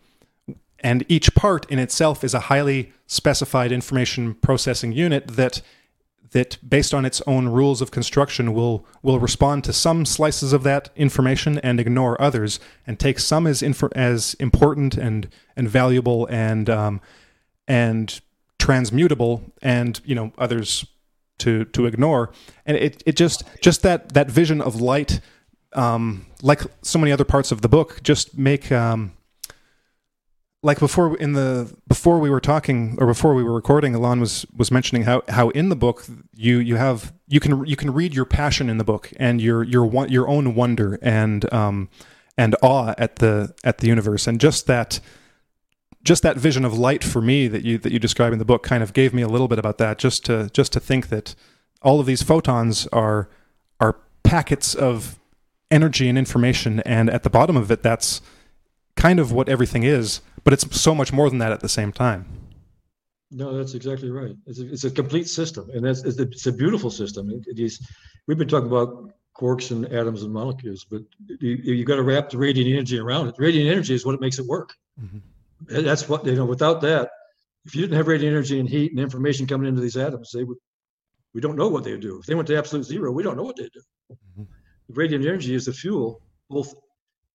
[0.80, 5.62] and each part in itself is a highly specified information processing unit that
[6.32, 10.62] that based on its own rules of construction will will respond to some slices of
[10.62, 13.62] that information and ignore others and take some as
[13.94, 17.00] as important and and valuable and um,
[17.66, 18.20] and
[18.58, 20.84] transmutable and you know others
[21.38, 22.30] to to ignore.
[22.66, 25.20] And it it just just that that vision of light
[25.74, 29.12] um, like so many other parts of the book just make um,
[30.68, 34.44] like before in the before we were talking or before we were recording Alon was
[34.54, 36.04] was mentioning how how in the book
[36.34, 39.64] you you have you can you can read your passion in the book and your
[39.64, 41.88] your your own wonder and um
[42.36, 44.26] and awe at the at the universe.
[44.26, 45.00] And just that
[46.04, 48.62] just that vision of light for me that you that you describe in the book
[48.62, 51.34] kind of gave me a little bit about that just to just to think that
[51.80, 53.30] all of these photons are
[53.80, 55.18] are packets of
[55.70, 56.80] energy and information.
[56.80, 58.20] And at the bottom of it that's
[58.96, 61.92] kind of what everything is but it's so much more than that at the same
[61.92, 62.26] time.
[63.30, 64.34] No, that's exactly right.
[64.46, 67.30] It's a, it's a complete system, and it's, it's, a, it's a beautiful system.
[67.30, 67.86] It, it is,
[68.26, 71.02] we've been talking about quarks and atoms and molecules, but
[71.40, 73.34] you, you got to wrap the radiant energy around it.
[73.38, 74.74] Radiant energy is what makes it work.
[75.00, 75.84] Mm-hmm.
[75.84, 76.46] That's what you know.
[76.46, 77.10] Without that,
[77.66, 80.44] if you didn't have radiant energy and heat and information coming into these atoms, they
[80.44, 80.58] would.
[81.34, 82.18] We don't know what they would do.
[82.18, 83.82] If they went to absolute zero, we don't know what they'd do.
[84.12, 84.44] Mm-hmm.
[84.94, 86.74] Radiant energy is the fuel, both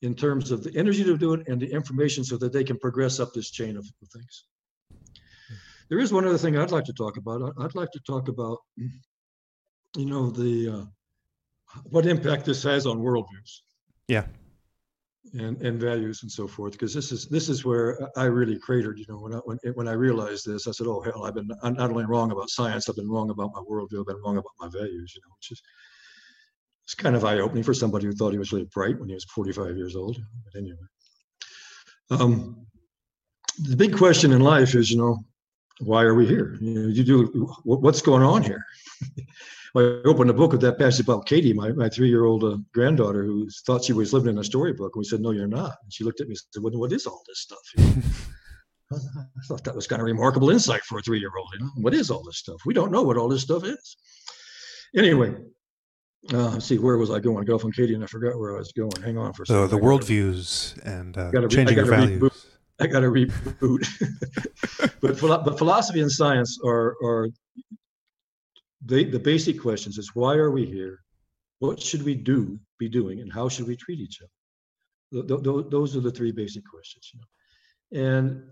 [0.03, 2.77] in terms of the energy to do it and the information so that they can
[2.77, 4.45] progress up this chain of, of things.
[5.89, 7.53] There is one other thing I'd like to talk about.
[7.59, 10.85] I'd like to talk about, you know, the uh,
[11.89, 13.61] what impact this has on worldviews.
[14.07, 14.25] Yeah.
[15.35, 18.99] And, and values and so forth because this is this is where I really cratered
[18.99, 21.49] you know when I when, when I realized this I said oh hell I've been
[21.63, 24.37] I'm not only wrong about science I've been wrong about my worldview I've been wrong
[24.37, 25.61] about my values you know which is
[26.85, 29.15] it's kind of eye opening for somebody who thought he was really bright when he
[29.15, 30.17] was 45 years old.
[30.45, 30.77] But anyway,
[32.09, 32.65] um,
[33.61, 35.23] the big question in life is, you know,
[35.79, 36.57] why are we here?
[36.61, 37.25] You know, you do
[37.63, 38.65] what's going on here.
[39.75, 43.49] I opened a book with that passage about Katie, my, my three-year-old uh, granddaughter, who
[43.65, 44.95] thought she was living in a storybook.
[44.95, 46.91] And we said, "No, you're not." And she looked at me and said, well, "What
[46.91, 47.57] is all this stuff?"
[48.93, 51.49] I thought that was kind of remarkable insight for a three-year-old.
[51.53, 52.61] You know, what is all this stuff?
[52.67, 53.97] We don't know what all this stuff is.
[54.95, 55.33] Anyway,
[56.31, 57.43] uh, see, where was I going?
[57.45, 59.01] Got off Katie and I forgot where I was going.
[59.01, 59.69] Hang on for a second.
[59.69, 62.21] So the worldviews and uh, re- changing your values.
[62.21, 62.45] Reboot.
[62.79, 63.85] I got to reboot.
[65.01, 67.29] but but philosophy and science are are
[68.85, 70.99] they, the basic questions is why are we here?
[71.59, 75.27] What should we do, be doing, and how should we treat each other?
[75.27, 77.11] Th- th- those are the three basic questions.
[77.13, 78.05] You know?
[78.11, 78.43] And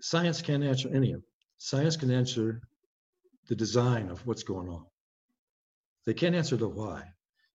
[0.00, 1.24] science can't answer any of them.
[1.58, 2.60] Science can answer
[3.48, 4.84] the design of what's going on.
[6.08, 7.02] They can't answer the why.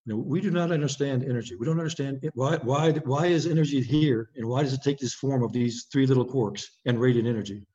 [0.05, 1.55] You know, we do not understand energy.
[1.55, 4.99] We don't understand it, why why why is energy here and why does it take
[4.99, 7.65] this form of these three little quarks and radiant energy?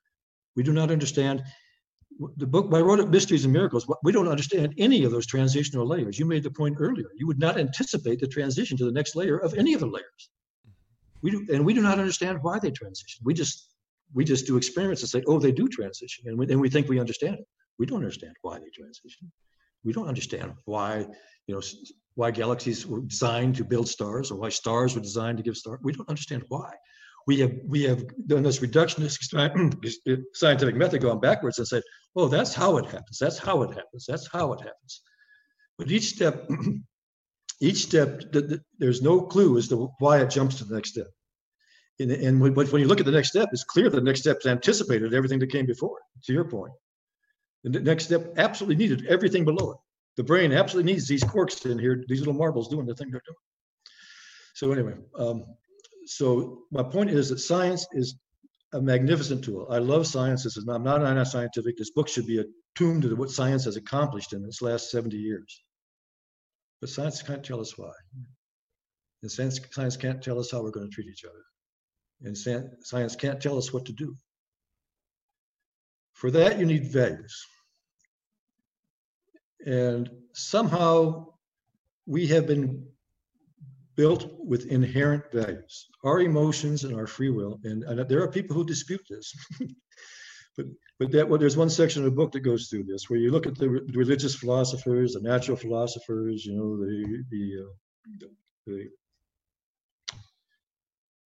[0.54, 1.42] We do not understand
[2.36, 3.92] the book I wrote Mysteries and Miracles.
[4.04, 6.16] We don't understand any of those transitional layers.
[6.16, 7.10] You made the point earlier.
[7.16, 10.30] You would not anticipate the transition to the next layer of any of the layers.
[11.22, 13.20] We do, and we do not understand why they transition.
[13.24, 13.66] We just
[14.14, 16.88] we just do experiments and say, oh, they do transition, and we, and we think
[16.88, 17.48] we understand it.
[17.80, 19.32] We don't understand why they transition
[19.84, 21.06] we don't understand why
[21.46, 21.62] you know
[22.18, 25.78] why galaxies were designed to build stars or why stars were designed to give stars.
[25.82, 26.74] We don't understand why.
[27.28, 29.18] We have we have done this reductionist
[30.34, 31.82] scientific method going backwards and said,
[32.16, 33.18] oh, that's how it happens.
[33.20, 34.04] That's how it happens.
[34.08, 35.02] That's how it happens.
[35.78, 36.48] But each step,
[37.60, 38.22] each step,
[38.78, 41.06] there's no clue as to why it jumps to the next step.
[42.00, 44.46] And, and when, when you look at the next step, it's clear the next step's
[44.46, 45.98] anticipated everything that came before.
[46.24, 46.72] To your point,
[47.64, 49.78] the next step absolutely needed everything below it.
[50.16, 53.22] The brain absolutely needs these quarks in here, these little marbles doing the thing they're
[53.24, 53.36] doing.
[54.54, 55.44] So anyway, um,
[56.06, 58.16] so my point is that science is
[58.72, 59.66] a magnificent tool.
[59.70, 60.44] I love science.
[60.44, 61.76] This is not, I'm not anti-scientific.
[61.76, 65.62] This book should be attuned to what science has accomplished in its last 70 years.
[66.80, 67.92] But science can't tell us why.
[69.22, 71.42] And science, science can't tell us how we're going to treat each other.
[72.22, 74.16] And science can't tell us what to do.
[76.18, 77.46] For that, you need values.
[79.64, 81.26] And somehow
[82.06, 82.88] we have been
[83.94, 87.60] built with inherent values, our emotions and our free will.
[87.62, 89.32] And, and there are people who dispute this.
[90.56, 90.66] but
[90.98, 93.30] but that well, there's one section of the book that goes through this, where you
[93.30, 98.28] look at the, re- religious philosophers, the natural philosophers, you know, the the, uh,
[98.66, 98.88] the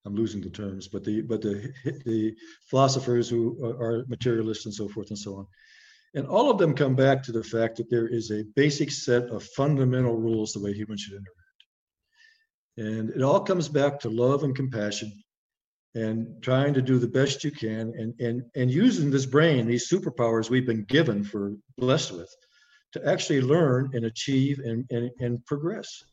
[0.05, 1.73] I'm losing the terms, but the but the
[2.05, 2.35] the
[2.69, 5.47] philosophers who are materialists and so forth and so on,
[6.15, 9.25] and all of them come back to the fact that there is a basic set
[9.25, 11.63] of fundamental rules the way humans should interact,
[12.79, 15.13] and it all comes back to love and compassion,
[15.95, 19.89] and trying to do the best you can, and and and using this brain, these
[19.89, 22.35] superpowers we've been given for blessed with,
[22.93, 26.05] to actually learn and achieve and, and, and progress.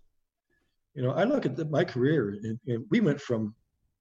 [0.95, 3.53] You know, I look at the, my career and, and, we went from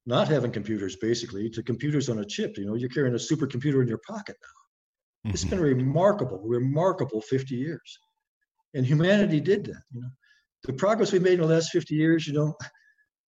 [0.09, 2.57] not having computers basically to computers on a chip.
[2.57, 5.29] You know, you're carrying a supercomputer in your pocket now.
[5.29, 5.35] Mm-hmm.
[5.35, 7.99] It's been a remarkable, remarkable 50 years.
[8.75, 9.83] And humanity did that.
[9.93, 10.09] You know,
[10.65, 12.57] the progress we made in the last 50 years, you know,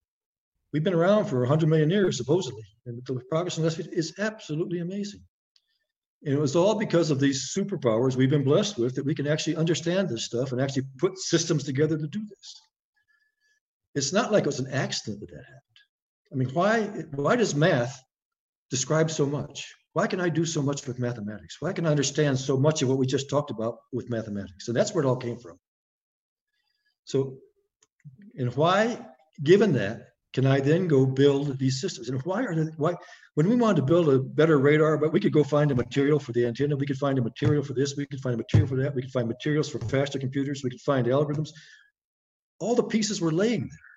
[0.73, 2.65] we've been around for 100 million years, supposedly.
[2.87, 5.21] And the progress in the last 50 is absolutely amazing.
[6.25, 9.27] And it was all because of these superpowers we've been blessed with that we can
[9.27, 12.63] actually understand this stuff and actually put systems together to do this.
[13.95, 15.70] It's not like it was an accident that that happened.
[16.33, 16.83] I mean, why,
[17.15, 18.03] why does math
[18.71, 19.75] describe so much?
[19.93, 21.57] Why can I do so much with mathematics?
[21.61, 24.69] Why can I understand so much of what we just talked about with mathematics?
[24.69, 25.59] And that's where it all came from.
[27.05, 27.39] So,
[28.37, 29.05] and why,
[29.43, 32.09] given that, can I then go build these systems?
[32.09, 32.95] And why are they, why,
[33.35, 36.21] when we wanted to build a better radar, but we could go find a material
[36.21, 38.69] for the antenna, we could find a material for this, we could find a material
[38.69, 41.51] for that, we could find materials for faster computers, we could find algorithms.
[42.61, 43.90] All the pieces were laying there.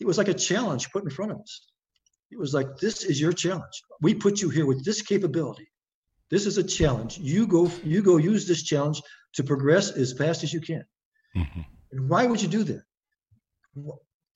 [0.00, 1.60] It was like a challenge put in front of us.
[2.30, 3.82] It was like, this is your challenge.
[4.00, 5.68] We put you here with this capability.
[6.30, 7.18] This is a challenge.
[7.18, 9.00] You go, you go use this challenge
[9.34, 10.84] to progress as fast as you can.
[11.36, 11.60] Mm-hmm.
[11.92, 12.82] And why would you do that?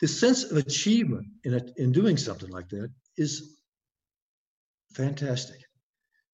[0.00, 3.56] the sense of achievement in, a, in doing something like that is
[4.94, 5.56] fantastic.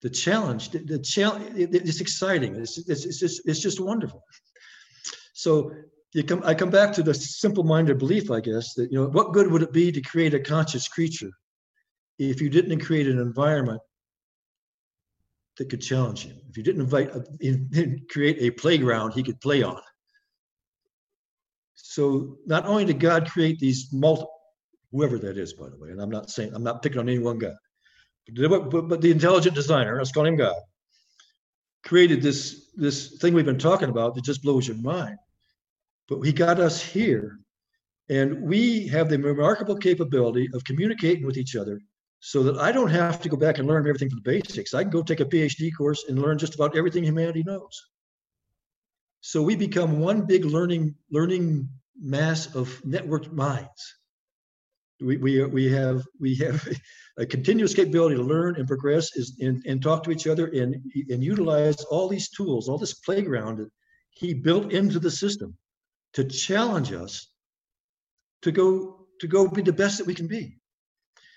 [0.03, 2.57] The challenge, the, the challenge, it, it's exciting.
[2.57, 4.23] It's, it's, it's, just, it's just wonderful.
[5.33, 5.73] So
[6.15, 9.33] you come, I come back to the simple-minded belief, I guess, that you know what
[9.33, 11.31] good would it be to create a conscious creature
[12.19, 13.81] if you didn't create an environment
[15.59, 16.41] that could challenge him?
[16.49, 19.81] If you didn't invite, uh, a, create a playground he could play on
[21.95, 24.25] so not only did God create these multi,
[24.91, 27.19] whoever that is, by the way, and I'm not saying I'm not picking on any
[27.19, 27.53] one guy,
[28.35, 30.57] but, but, but the intelligent designer, let's call him God,
[31.85, 35.17] created this this thing we've been talking about that just blows your mind.
[36.09, 37.39] But he got us here,
[38.09, 41.81] and we have the remarkable capability of communicating with each other
[42.21, 44.75] so that I don't have to go back and learn everything from the basics.
[44.75, 47.83] I can go take a PhD course and learn just about everything humanity knows.
[49.21, 53.97] So we become one big learning learning mass of networked minds.
[55.01, 56.67] We, we, we have we have
[57.19, 60.77] a continuous capability to learn and progress is and, and talk to each other and,
[61.09, 63.71] and utilize all these tools, all this playground that
[64.11, 65.57] he built into the system
[66.15, 67.29] to challenge us
[68.43, 70.59] to go to go be the best that we can be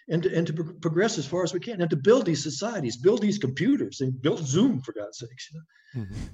[0.10, 2.98] and to, and to progress as far as we can and to build these societies
[2.98, 6.02] build these computers and build zoom for god's sakes you know?
[6.02, 6.26] mm-hmm.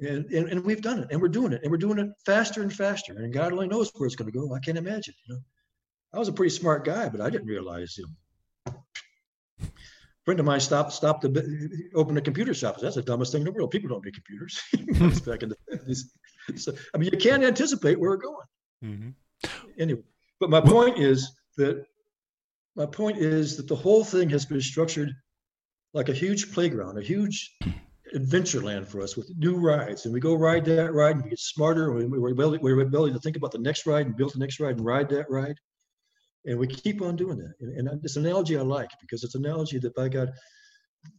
[0.00, 2.62] And, and, and we've done it and we're doing it and we're doing it faster
[2.62, 3.12] and faster.
[3.12, 4.54] And god only knows where it's going to go.
[4.54, 5.40] I can't imagine you know?
[6.14, 8.74] I was a pretty smart guy but i didn't realize you know
[9.62, 12.78] a friend of mine stopped stopped to open a computer shop.
[12.80, 13.70] That's the dumbest thing in the world.
[13.70, 14.60] People don't need computers.
[15.26, 16.04] Back in the 50s
[16.56, 18.46] so i mean you can't anticipate where we're going
[18.84, 19.50] mm-hmm.
[19.78, 20.02] anyway
[20.38, 21.84] but my point is that
[22.76, 25.12] my point is that the whole thing has been structured
[25.92, 27.56] like a huge playground a huge
[28.14, 30.04] adventure land for us with new rides.
[30.04, 31.96] And we go ride that ride and we get smarter.
[31.98, 34.60] And we're able, we're able to think about the next ride and build the next
[34.60, 35.56] ride and ride that ride.
[36.46, 37.54] And we keep on doing that.
[37.60, 40.30] And, and this analogy I like because it's an analogy that by God,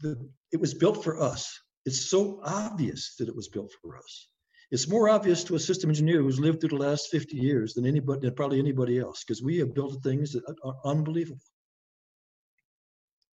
[0.02, 1.52] the, it was built for us.
[1.86, 4.28] It's so obvious that it was built for us.
[4.72, 7.86] It's more obvious to a system engineer who's lived through the last 50 years than
[7.86, 11.42] anybody, than probably anybody else, because we have built things that are unbelievable.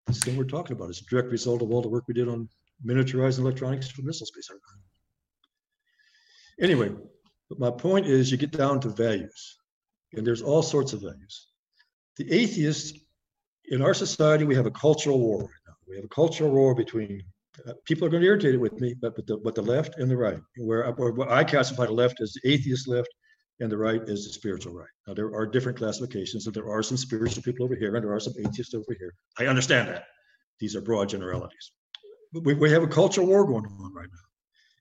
[0.08, 2.28] This thing we're talking about is a direct result of all the work we did
[2.28, 2.48] on
[2.84, 4.50] miniaturized electronics for missile space.
[6.60, 6.92] Anyway,
[7.48, 9.58] but my point is you get down to values,
[10.14, 11.48] and there's all sorts of values.
[12.16, 12.98] The atheists
[13.66, 15.74] in our society, we have a cultural war right now.
[15.86, 17.22] We have a cultural war between
[17.66, 19.98] uh, people are going to be irritated with me, but but the, but the left
[19.98, 23.08] and the right, where, where I classify the left as the atheist left
[23.60, 24.88] and the right is the spiritual right.
[25.06, 28.14] Now there are different classifications, and there are some spiritual people over here, and there
[28.14, 29.14] are some atheists over here.
[29.38, 30.04] I understand that.
[30.60, 31.72] These are broad generalities
[32.32, 34.18] we, we have a cultural war going on right now.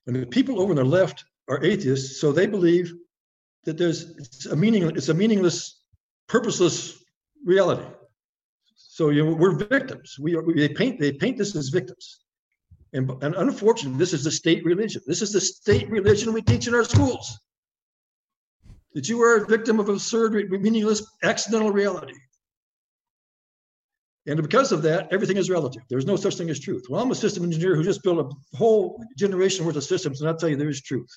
[0.06, 2.92] And the people over on the left are atheists, so they believe
[3.64, 5.80] that there's it's a meaningless, it's a meaningless,
[6.28, 7.02] purposeless
[7.44, 7.86] reality.
[8.76, 10.16] So you know, we're victims.
[10.18, 12.20] We are, they paint they paint this as victims.
[12.92, 15.02] And, and unfortunately, this is the state religion.
[15.06, 17.38] This is the state religion we teach in our schools.
[18.94, 22.14] That you are a victim of absurd, meaningless, accidental reality.
[24.26, 25.82] And because of that, everything is relative.
[25.88, 26.84] There's no such thing as truth.
[26.88, 30.28] Well, I'm a system engineer who just built a whole generation worth of systems, and
[30.28, 31.08] I'll tell you there is truth.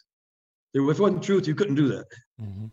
[0.74, 2.06] There, if it wasn't truth, you couldn't do that.
[2.42, 2.68] Mm-hmm.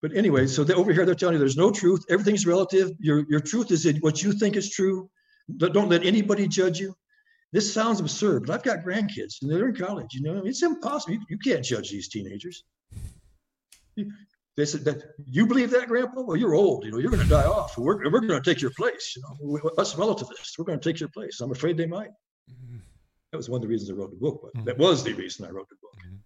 [0.00, 2.04] But anyway, so they, over here they're telling you there's no truth.
[2.08, 2.92] Everything's relative.
[3.00, 5.10] Your your truth is what you think is true.
[5.56, 6.94] Don't let anybody judge you.
[7.52, 10.12] This sounds absurd, but I've got grandkids and they're in college.
[10.12, 11.14] You know, it's impossible.
[11.14, 12.64] You, you can't judge these teenagers.
[13.96, 16.22] they said that you believe that, Grandpa?
[16.22, 16.84] Well, you're old.
[16.84, 17.78] You know, you're going to die off.
[17.78, 19.16] We're, we're going to take your place.
[19.16, 21.40] You know, us relativists, we're going to take your place.
[21.40, 22.10] I'm afraid they might.
[22.50, 22.78] Mm-hmm.
[23.32, 24.40] That was one of the reasons I wrote the book.
[24.42, 24.66] But mm-hmm.
[24.66, 25.96] that was the reason I wrote the book.
[26.06, 26.16] Mm-hmm.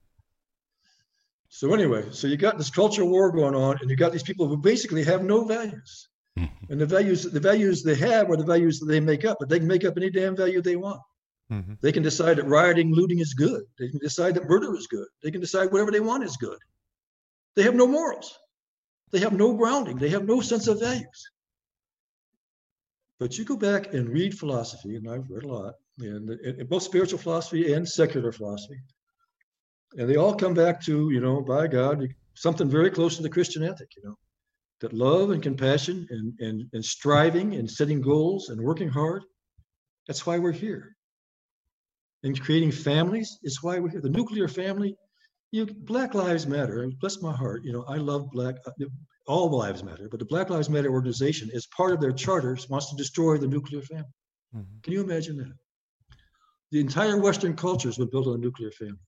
[1.51, 4.49] So anyway, so you got this culture war going on, and you got these people
[4.49, 6.09] who basically have no values.
[6.39, 6.73] Mm-hmm.
[6.73, 9.49] And the values, the values they have are the values that they make up, but
[9.49, 11.01] they can make up any damn value they want.
[11.53, 11.75] Mm-hmm.
[11.83, 13.63] They can decide that rioting, looting is good.
[13.79, 15.07] They can decide that murder is good.
[15.23, 16.59] They can decide whatever they want is good.
[17.57, 18.39] They have no morals.
[19.11, 19.99] They have no grounding.
[19.99, 21.31] They have no sense of values.
[23.21, 26.83] But you go back and read philosophy, and I've read a lot, and, and both
[26.83, 28.81] spiritual philosophy and secular philosophy,
[29.99, 32.03] and they all come back to, you know, by God,
[32.35, 34.17] something very close to the Christian ethic, you know,
[34.81, 39.23] that love and compassion and, and, and striving and setting goals and working hard,
[40.09, 40.97] that's why we're here.
[42.23, 44.01] And creating families is why we're here.
[44.01, 44.97] The nuclear family,
[45.51, 48.71] you know, Black Lives Matter, and bless my heart, you know, I love Black, uh,
[49.27, 52.91] all lives matter, but the Black Lives Matter organization, as part of their charters, wants
[52.91, 54.15] to destroy the nuclear family.
[54.55, 54.81] Mm-hmm.
[54.83, 55.53] Can you imagine that?
[56.73, 58.99] The entire Western culture has been built on a nuclear family.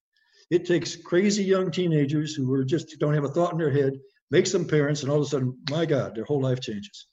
[0.51, 3.93] It takes crazy young teenagers who are just don't have a thought in their head,
[4.29, 7.07] makes them parents, and all of a sudden, my God, their whole life changes.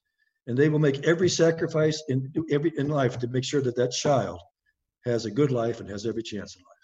[0.46, 3.92] And they will make every sacrifice in every in life to make sure that that
[3.92, 4.40] child
[5.04, 6.82] has a good life and has every chance in life.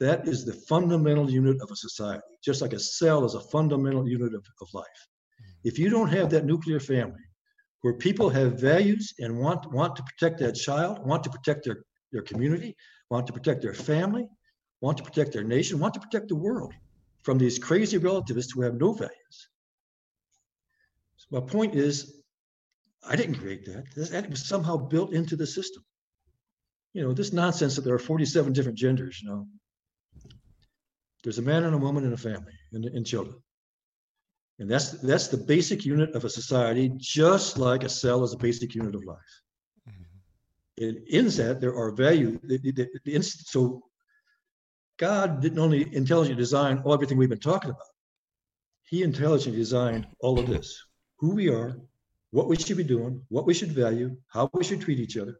[0.00, 4.08] That is the fundamental unit of a society, just like a cell is a fundamental
[4.08, 5.08] unit of, of life.
[5.64, 7.24] If you don't have that nuclear family
[7.82, 11.82] where people have values and want, want to protect that child, want to protect their,
[12.12, 12.76] their community,
[13.10, 14.28] want to protect their family,
[14.80, 16.72] want to protect their nation, want to protect the world
[17.22, 19.48] from these crazy relativists who have no values.
[21.16, 22.22] So my point is,
[23.06, 23.84] I didn't create that.
[24.10, 25.84] That was somehow built into the system.
[26.92, 29.46] You know, this nonsense that there are 47 different genders, you know.
[31.22, 33.36] There's a man and a woman and a family and, and children.
[34.58, 38.38] And that's that's the basic unit of a society, just like a cell is a
[38.38, 39.42] basic unit of life.
[39.88, 40.84] Mm-hmm.
[40.84, 42.40] And in that, there are value.
[42.42, 43.82] The, the, the, so
[44.98, 47.82] God didn't only intelligently design all everything we've been talking about.
[48.82, 50.84] He intelligently designed all of this:
[51.18, 51.78] who we are,
[52.30, 55.38] what we should be doing, what we should value, how we should treat each other.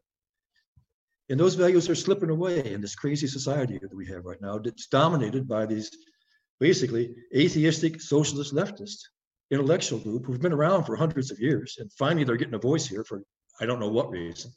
[1.29, 4.57] And those values are slipping away in this crazy society that we have right now.
[4.57, 5.91] That's dominated by these
[6.59, 8.97] basically atheistic socialist leftist
[9.51, 11.77] intellectual group who've been around for hundreds of years.
[11.79, 13.23] And finally they're getting a voice here for
[13.59, 14.51] i don't know what reason.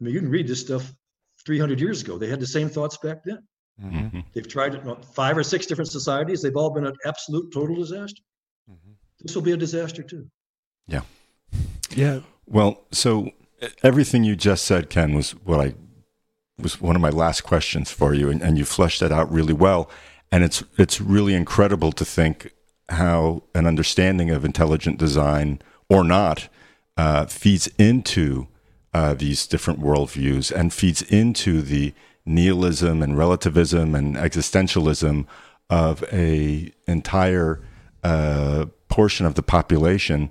[0.00, 0.92] I mean you can read this stuff
[1.46, 2.18] 300 years ago.
[2.18, 3.38] They had the same thoughts back then.
[3.82, 4.20] Mm-hmm.
[4.32, 6.40] they've tried it in five or six different societies.
[6.40, 8.22] They've all been an absolute total disaster.
[8.70, 8.92] Mm-hmm.
[9.20, 10.28] this will be a disaster too.
[10.86, 11.02] Yeah.
[11.90, 12.20] Yeah.
[12.46, 13.30] Well so
[13.82, 15.74] everything you just said ken was what i
[16.58, 19.52] was one of my last questions for you and, and you fleshed that out really
[19.52, 19.90] well.
[20.30, 22.52] And it's it's really incredible to think
[22.88, 26.48] how an understanding of intelligent design or not
[26.96, 28.48] uh, feeds into
[28.92, 31.92] uh, these different worldviews and feeds into the
[32.24, 35.26] nihilism and relativism and existentialism
[35.70, 37.60] of a entire
[38.02, 40.30] uh, portion of the population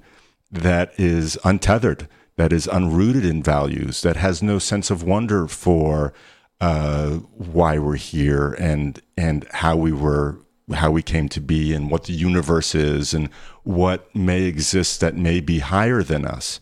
[0.52, 6.14] that is untethered, that is unrooted in values, that has no sense of wonder for
[6.62, 10.38] uh, why we're here and and how we were
[10.74, 13.30] how we came to be and what the universe is and
[13.64, 16.60] what may exist that may be higher than us.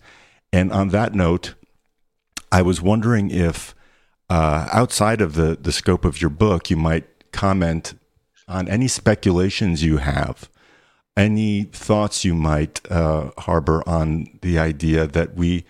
[0.51, 1.53] And on that note,
[2.51, 3.75] I was wondering if
[4.29, 7.93] uh, outside of the the scope of your book, you might comment
[8.47, 10.49] on any speculations you have,
[11.17, 15.65] any thoughts you might uh, harbor on the idea that we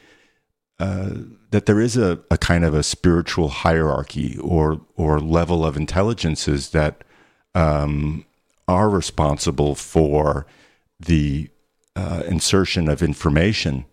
[0.79, 1.11] uh,
[1.51, 6.69] that there is a, a kind of a spiritual hierarchy or or level of intelligences
[6.69, 7.03] that
[7.53, 8.25] um,
[8.67, 10.45] are responsible for
[10.99, 11.49] the
[11.95, 13.85] uh, insertion of information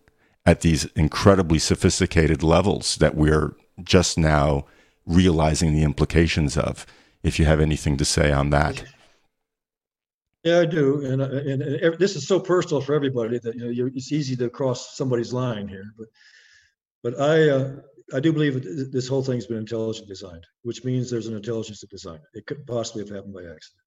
[0.46, 4.64] at these incredibly sophisticated levels that we're just now
[5.04, 6.86] realizing the implications of.
[7.22, 8.84] If you have anything to say on that.
[10.44, 13.90] Yeah, I do, and, and, and this is so personal for everybody that you know
[13.92, 15.92] it's easy to cross somebody's line here.
[15.98, 16.06] But
[17.02, 17.76] but I, uh,
[18.14, 21.80] I do believe that this whole thing's been intelligent designed, which means there's an intelligence
[21.80, 22.38] that designed it.
[22.38, 23.82] It could possibly have happened by accident.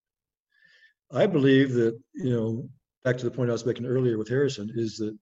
[1.11, 2.69] I believe that, you know,
[3.03, 5.17] back to the point I was making earlier with Harrison, is that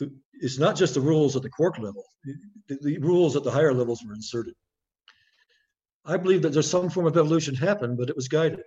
[0.00, 2.04] the, it's not just the rules at the quark level,
[2.68, 4.54] the, the, rules at the higher levels were inserted.
[6.04, 8.62] I believe that there's some form of evolution happened, but it was guided.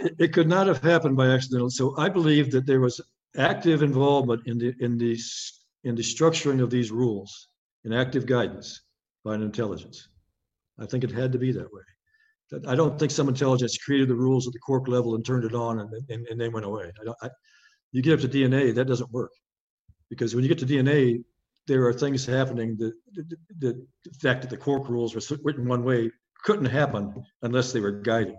[0.00, 1.72] It, could not have happened by accident.
[1.72, 3.00] So I believe that there was
[3.36, 5.18] active involvement in the in the
[5.84, 7.48] in the structuring of these rules
[7.84, 8.82] and active guidance
[9.24, 10.08] by an intelligence.
[10.78, 11.82] I think it had to be that way.
[12.66, 15.54] I don't think some intelligence created the rules at the quark level and turned it
[15.54, 16.92] on and, and, and they went away.
[17.00, 17.30] I I,
[17.92, 19.30] you get up to DNA, that doesn't work.
[20.10, 21.24] Because when you get to DNA,
[21.66, 23.28] there are things happening that, that,
[23.60, 26.10] that the fact that the quark rules were written one way
[26.42, 28.36] couldn't happen unless they were guided.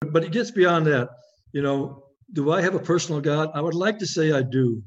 [0.00, 1.08] But it gets beyond that.
[1.52, 3.50] You know, do I have a personal God?
[3.54, 4.82] I would like to say I do,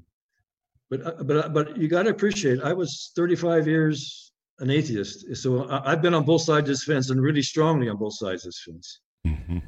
[0.89, 2.61] but uh, but uh, but you got to appreciate.
[2.61, 7.09] I was 35 years an atheist, so I've been on both sides of this fence
[7.09, 8.99] and really strongly on both sides of this fence.
[9.25, 9.59] Mm-hmm.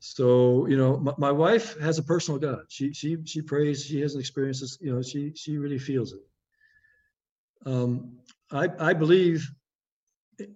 [0.00, 2.64] So you know, my, my, wife has a personal God.
[2.68, 3.84] She she she prays.
[3.84, 4.76] She has experiences.
[4.80, 6.20] You know, she she really feels it.
[7.64, 8.18] Um,
[8.50, 9.48] I I believe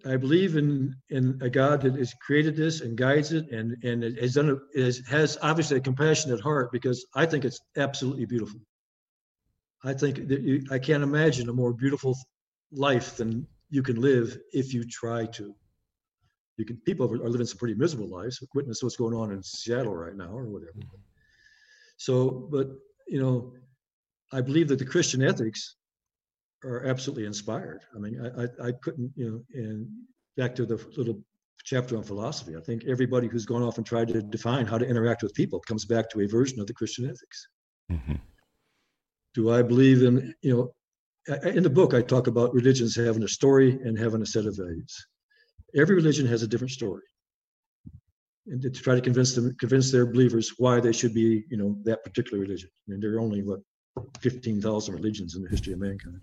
[0.06, 4.02] I believe in in a God that has created this and guides it and and
[4.02, 8.24] it has done it has, has obviously a compassionate heart because I think it's absolutely
[8.24, 8.60] beautiful.
[9.84, 12.16] I think that you, I can't imagine a more beautiful
[12.72, 15.54] life than you can live if you try to.
[16.56, 18.42] You can people are living some pretty miserable lives.
[18.54, 20.80] Witness what's going on in Seattle right now or whatever.
[21.98, 22.68] So, but
[23.06, 23.52] you know,
[24.32, 25.76] I believe that the Christian ethics
[26.66, 27.82] are absolutely inspired.
[27.94, 29.88] I mean, I, I, I couldn't, you know, and
[30.36, 31.20] back to the little
[31.64, 34.86] chapter on philosophy, I think everybody who's gone off and tried to define how to
[34.86, 37.48] interact with people comes back to a version of the Christian ethics.
[37.90, 38.14] Mm-hmm.
[39.34, 43.28] Do I believe in, you know, in the book, I talk about religions having a
[43.28, 45.06] story and having a set of values.
[45.74, 47.02] Every religion has a different story.
[48.46, 51.76] And to try to convince them, convince their believers why they should be, you know,
[51.82, 52.70] that particular religion.
[52.72, 53.58] I mean, there are only what
[54.20, 56.20] 15,000 religions in the history of mankind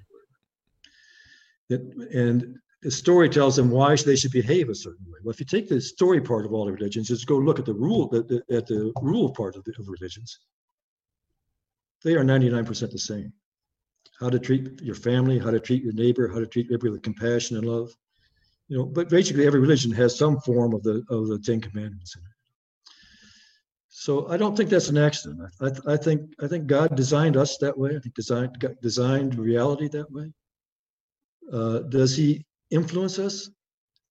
[2.13, 5.19] and the story tells them why they should behave a certain way.
[5.23, 7.65] Well, if you take the story part of all the religions, just go look at
[7.65, 10.39] the rule at the, at the rule part of, the, of religions.
[12.03, 13.31] They are 99% the same.
[14.19, 17.03] How to treat your family, how to treat your neighbor, how to treat everybody with
[17.03, 17.89] compassion and love.
[18.67, 22.15] You know, but basically every religion has some form of the of the Ten Commandments
[22.15, 22.93] in it.
[23.89, 25.41] So I don't think that's an accident.
[25.61, 27.95] I, I think I think God designed us that way.
[27.95, 30.33] I think designed designed reality that way.
[31.51, 33.49] Uh, does he influence us?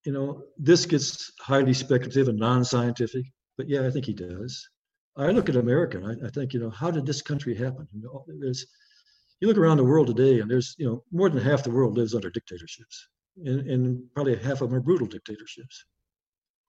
[0.05, 3.25] You know, this gets highly speculative and non-scientific,
[3.57, 4.69] but yeah, I think he does.
[5.17, 7.87] I look at America and I, I think, you know, how did this country happen?
[7.93, 8.67] You know, there's,
[9.41, 11.97] you look around the world today and there's, you know, more than half the world
[11.97, 13.09] lives under dictatorships
[13.45, 15.85] and, and probably half of them are brutal dictatorships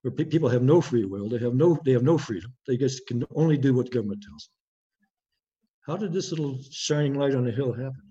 [0.01, 1.29] where pe- people have no free will.
[1.29, 2.53] They have no, they have no freedom.
[2.67, 4.53] They just can only do what the government tells them.
[5.87, 8.01] How did this little shining light on the hill happen?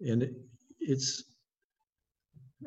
[0.00, 0.32] And it,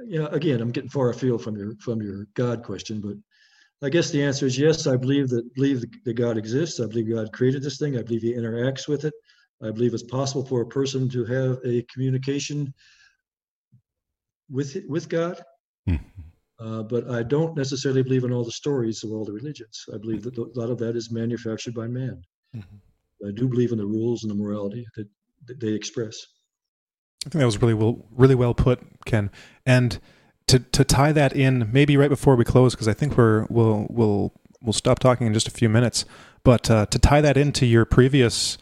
[0.05, 3.15] yeah, again, I'm getting far afield from your from your God question, but
[3.85, 4.87] I guess the answer is yes.
[4.87, 6.79] I believe that believe that God exists.
[6.79, 7.97] I believe God created this thing.
[7.97, 9.13] I believe He interacts with it.
[9.61, 12.73] I believe it's possible for a person to have a communication
[14.49, 15.41] with with God.
[15.87, 16.21] Mm-hmm.
[16.59, 19.85] Uh, but I don't necessarily believe in all the stories of all the religions.
[19.93, 22.21] I believe that a lot of that is manufactured by man.
[22.55, 23.27] Mm-hmm.
[23.27, 25.07] I do believe in the rules and the morality that,
[25.47, 26.25] that they express.
[27.25, 29.31] I think that was really well, really well put, Ken.
[29.65, 29.99] And
[30.47, 33.87] to to tie that in, maybe right before we close, because I think we're we'll
[33.89, 36.05] we'll we'll stop talking in just a few minutes.
[36.43, 38.57] But uh, to tie that into your previous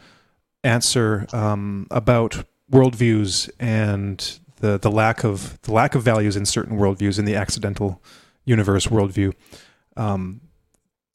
[0.62, 6.78] answer um, about worldviews and the the lack of the lack of values in certain
[6.78, 8.00] worldviews in the accidental
[8.44, 9.32] universe worldview,
[9.96, 10.40] um,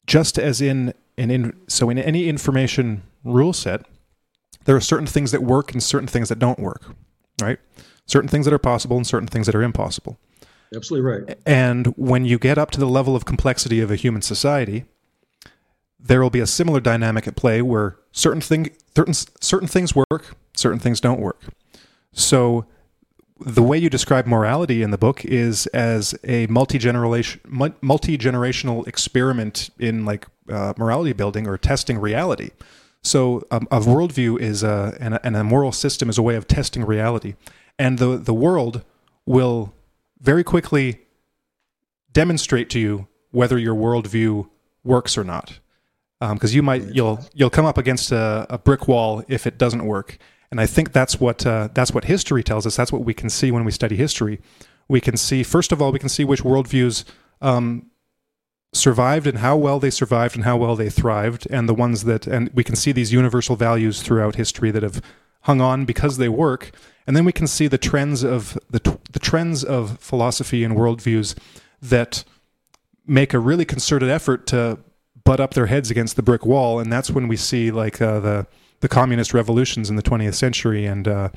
[0.06, 3.86] just as in an in so in any information rule set,
[4.66, 6.94] there are certain things that work and certain things that don't work
[7.40, 7.58] right?
[8.06, 10.18] Certain things that are possible and certain things that are impossible.
[10.74, 11.38] Absolutely right.
[11.46, 14.84] And when you get up to the level of complexity of a human society,
[15.98, 20.36] there will be a similar dynamic at play where certain thing certain certain things work,
[20.54, 21.42] certain things don't work.
[22.12, 22.66] So
[23.40, 27.40] the way you describe morality in the book is as a multi-generation
[27.80, 32.50] multi-generational experiment in like uh, morality building or testing reality.
[33.02, 36.34] So um, a worldview is a and, a and a moral system is a way
[36.34, 37.34] of testing reality,
[37.78, 38.84] and the the world
[39.24, 39.72] will
[40.20, 41.00] very quickly
[42.12, 44.48] demonstrate to you whether your worldview
[44.84, 45.60] works or not.
[46.20, 49.56] Because um, you might you'll you'll come up against a, a, brick wall if it
[49.56, 50.18] doesn't work,
[50.50, 52.74] and I think that's what uh, that's what history tells us.
[52.74, 54.40] That's what we can see when we study history.
[54.88, 57.04] We can see first of all we can see which worldviews
[57.40, 57.90] um,
[58.72, 62.26] survived and how well they survived and how well they thrived and the ones that
[62.26, 65.00] and we can see these universal values throughout history that have
[65.42, 66.70] hung on because they work
[67.06, 71.34] and then we can see the trends of the, the trends of philosophy and worldviews
[71.80, 72.24] that
[73.06, 74.78] make a really concerted effort to
[75.24, 78.20] butt up their heads against the brick wall and that's when we see like uh,
[78.20, 78.46] the
[78.80, 81.30] the communist revolutions in the 20th century and uh,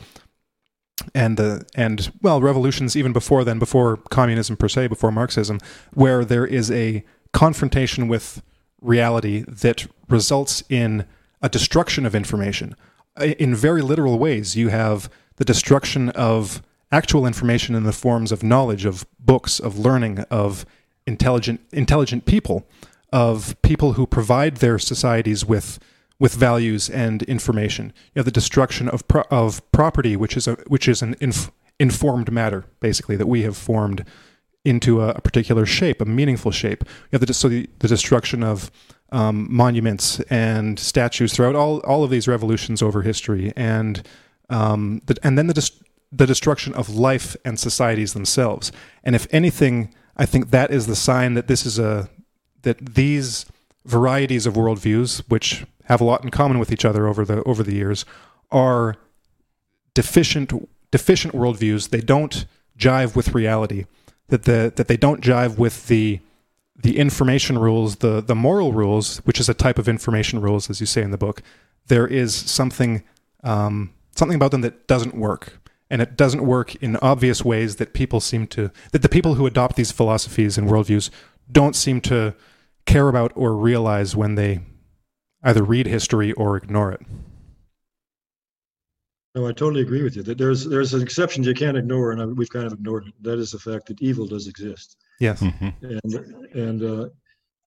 [1.16, 5.60] and the and well revolutions even before then before communism per se before marxism
[5.94, 7.04] where there is a
[7.34, 8.42] confrontation with
[8.82, 11.06] reality that results in
[11.42, 12.76] a destruction of information
[13.20, 18.44] in very literal ways you have the destruction of actual information in the forms of
[18.44, 20.66] knowledge of books of learning of
[21.06, 22.66] intelligent intelligent people
[23.12, 25.80] of people who provide their societies with
[26.20, 27.92] with values and information.
[28.14, 31.52] You have the destruction of pro- of property, which is a which is an inf-
[31.80, 34.06] informed matter, basically that we have formed
[34.64, 36.84] into a, a, particular shape, a meaningful shape.
[36.84, 38.72] You have the so the, the destruction of
[39.12, 44.08] um, monuments and statues throughout all all of these revolutions over history, and
[44.50, 45.72] um, the, and then the
[46.12, 48.72] the destruction of life and societies themselves.
[49.04, 52.10] And if anything, I think that is the sign that this is a
[52.62, 53.46] that these
[53.86, 57.64] varieties of worldviews, which have a lot in common with each other over the over
[57.64, 58.06] the years,
[58.52, 58.96] are
[59.94, 61.90] deficient deficient worldviews.
[61.90, 62.46] They don't
[62.78, 63.86] jive with reality.
[64.32, 66.20] That the that they don't jive with the
[66.76, 70.80] the information rules, the the moral rules, which is a type of information rules, as
[70.80, 71.42] you say in the book.
[71.88, 73.04] There is something
[73.44, 75.60] um, something about them that doesn't work,
[75.90, 79.46] and it doesn't work in obvious ways that people seem to that the people who
[79.46, 81.10] adopt these philosophies and worldviews
[81.52, 82.34] don't seem to
[82.86, 84.62] care about or realize when they
[85.44, 87.02] either read history or ignore it.
[89.34, 90.24] No, I totally agree with you.
[90.24, 93.14] That there's there's an exception you can't ignore, and we've kind of ignored it.
[93.22, 94.98] That is the fact that evil does exist.
[95.20, 95.42] Yes.
[95.42, 95.86] Mm-hmm.
[95.86, 96.16] And
[96.54, 97.10] and uh,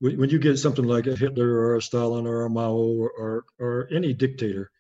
[0.01, 3.45] when you get something like a Hitler or a Stalin or a Mao or, or,
[3.59, 4.71] or any dictator,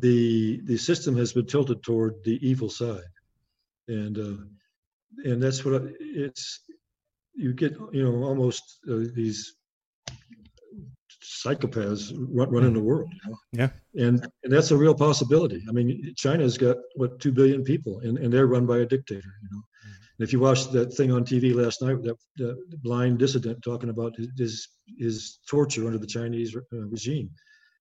[0.00, 3.00] the the system has been tilted toward the evil side,
[3.88, 4.44] and uh,
[5.24, 6.60] and that's what it's.
[7.34, 9.54] You get you know almost uh, these
[11.44, 13.12] psychopaths run, running the world.
[13.12, 13.38] You know?
[13.52, 15.62] Yeah, and and that's a real possibility.
[15.68, 19.32] I mean, China's got what two billion people, and, and they're run by a dictator.
[19.42, 19.92] You know, mm-hmm.
[20.18, 23.90] and if you watched that thing on TV last night, that, that blind dissident talking
[23.90, 27.30] about his his torture under the Chinese uh, regime,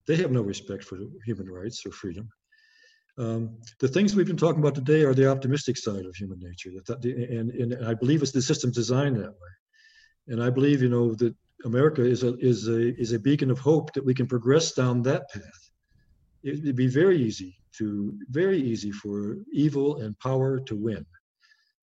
[0.08, 2.30] they have no respect for human rights or freedom.
[3.18, 6.72] Um, the things we've been talking about today are the optimistic side of human nature,
[6.86, 9.52] that, and, and I believe it's the system designed that way.
[10.28, 11.36] And I believe, you know, that
[11.66, 15.02] America is a is a is a beacon of hope that we can progress down
[15.04, 15.70] that path.
[16.44, 21.06] It'd be very easy to very easy for evil and power to win.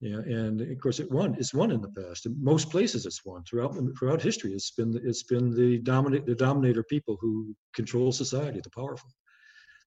[0.01, 1.35] Yeah, and of course it won.
[1.39, 2.27] It's won in the past.
[2.27, 4.53] In most places, it's won throughout throughout history.
[4.53, 9.11] It's been it's been the dominate the dominator people who control society, the powerful.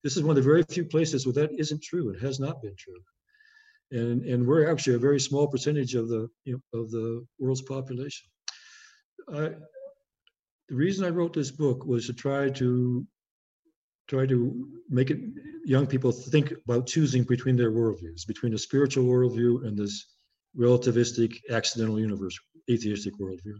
[0.04, 2.10] This is one of the very few places where that isn't true.
[2.10, 3.02] It has not been true,
[3.92, 7.62] and and we're actually a very small percentage of the you know, of the world's
[7.62, 8.28] population.
[9.34, 9.52] I,
[10.72, 13.06] the reason I wrote this book was to try to
[14.08, 15.20] try to make it
[15.66, 20.16] young people think about choosing between their worldviews, between a spiritual worldview and this
[20.58, 22.38] relativistic, accidental universe,
[22.70, 23.58] atheistic worldview.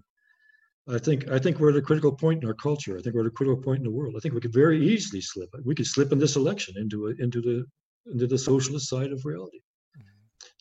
[0.88, 2.98] I think I think we're at a critical point in our culture.
[2.98, 4.16] I think we're at a critical point in the world.
[4.16, 5.50] I think we could very easily slip.
[5.66, 7.66] We could slip in this election into a, into the
[8.12, 9.60] into the socialist side of reality.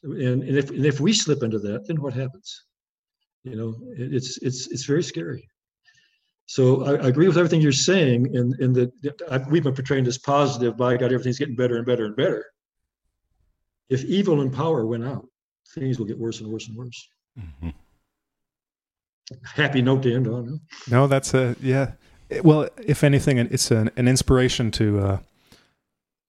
[0.02, 2.64] And, and if and if we slip into that, then what happens?
[3.44, 5.49] You know, it's it's it's very scary.
[6.50, 10.18] So I, I, agree with everything you're saying, in, in that we've been portraying this
[10.18, 12.44] positive, by God, everything's getting better and better and better.
[13.88, 15.28] If evil and power went out,
[15.76, 17.08] things will get worse and worse and worse.
[17.38, 17.68] Mm-hmm.
[19.44, 20.60] Happy note to end on.
[20.90, 21.92] No, that's a yeah.
[22.42, 25.18] Well, if anything, it's an, an inspiration to uh,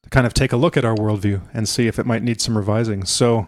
[0.03, 2.41] to kind of take a look at our worldview and see if it might need
[2.41, 3.06] some revising.
[3.06, 3.48] So,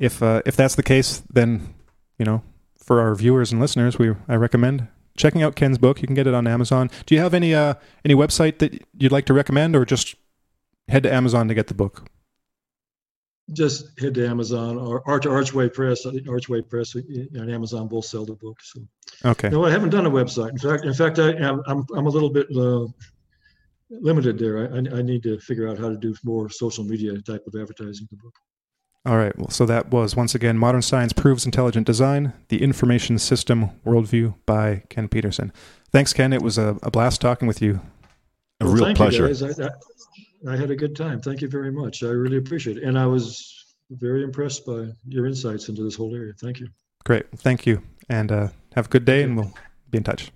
[0.00, 1.72] if uh, if that's the case, then
[2.18, 2.42] you know,
[2.76, 6.00] for our viewers and listeners, we I recommend checking out Ken's book.
[6.00, 6.90] You can get it on Amazon.
[7.06, 7.74] Do you have any uh,
[8.04, 10.14] any website that you'd like to recommend, or just
[10.88, 12.08] head to Amazon to get the book?
[13.52, 16.06] Just head to Amazon or Arch Archway Press.
[16.06, 18.58] Archway Press and Amazon both sell the book.
[18.62, 18.80] So
[19.24, 19.48] okay.
[19.48, 20.50] No, I haven't done a website.
[20.50, 22.86] In fact, in fact, I am I'm I'm a little bit uh,
[23.90, 24.72] limited there.
[24.72, 28.06] I, I need to figure out how to do more social media type of advertising
[28.10, 28.34] the book.
[29.06, 29.36] All right.
[29.38, 34.34] Well, so that was once again Modern Science Proves Intelligent Design, the Information System Worldview
[34.44, 35.52] by Ken Pedersen.
[35.90, 36.32] Thanks, Ken.
[36.32, 37.80] It was a, a blast talking with you.
[38.60, 39.26] A well, real pleasure.
[39.26, 39.64] I,
[40.50, 41.20] I, I, had a good time.
[41.22, 42.02] Thank you very much.
[42.02, 42.82] I really appreciate it.
[42.82, 46.34] And I was very impressed by your insights into this whole area.
[46.38, 46.68] Thank you.
[47.04, 47.26] Great.
[47.38, 47.82] Thank you.
[48.10, 49.54] And uh, have a good day, and we'll
[49.90, 50.30] be in touch.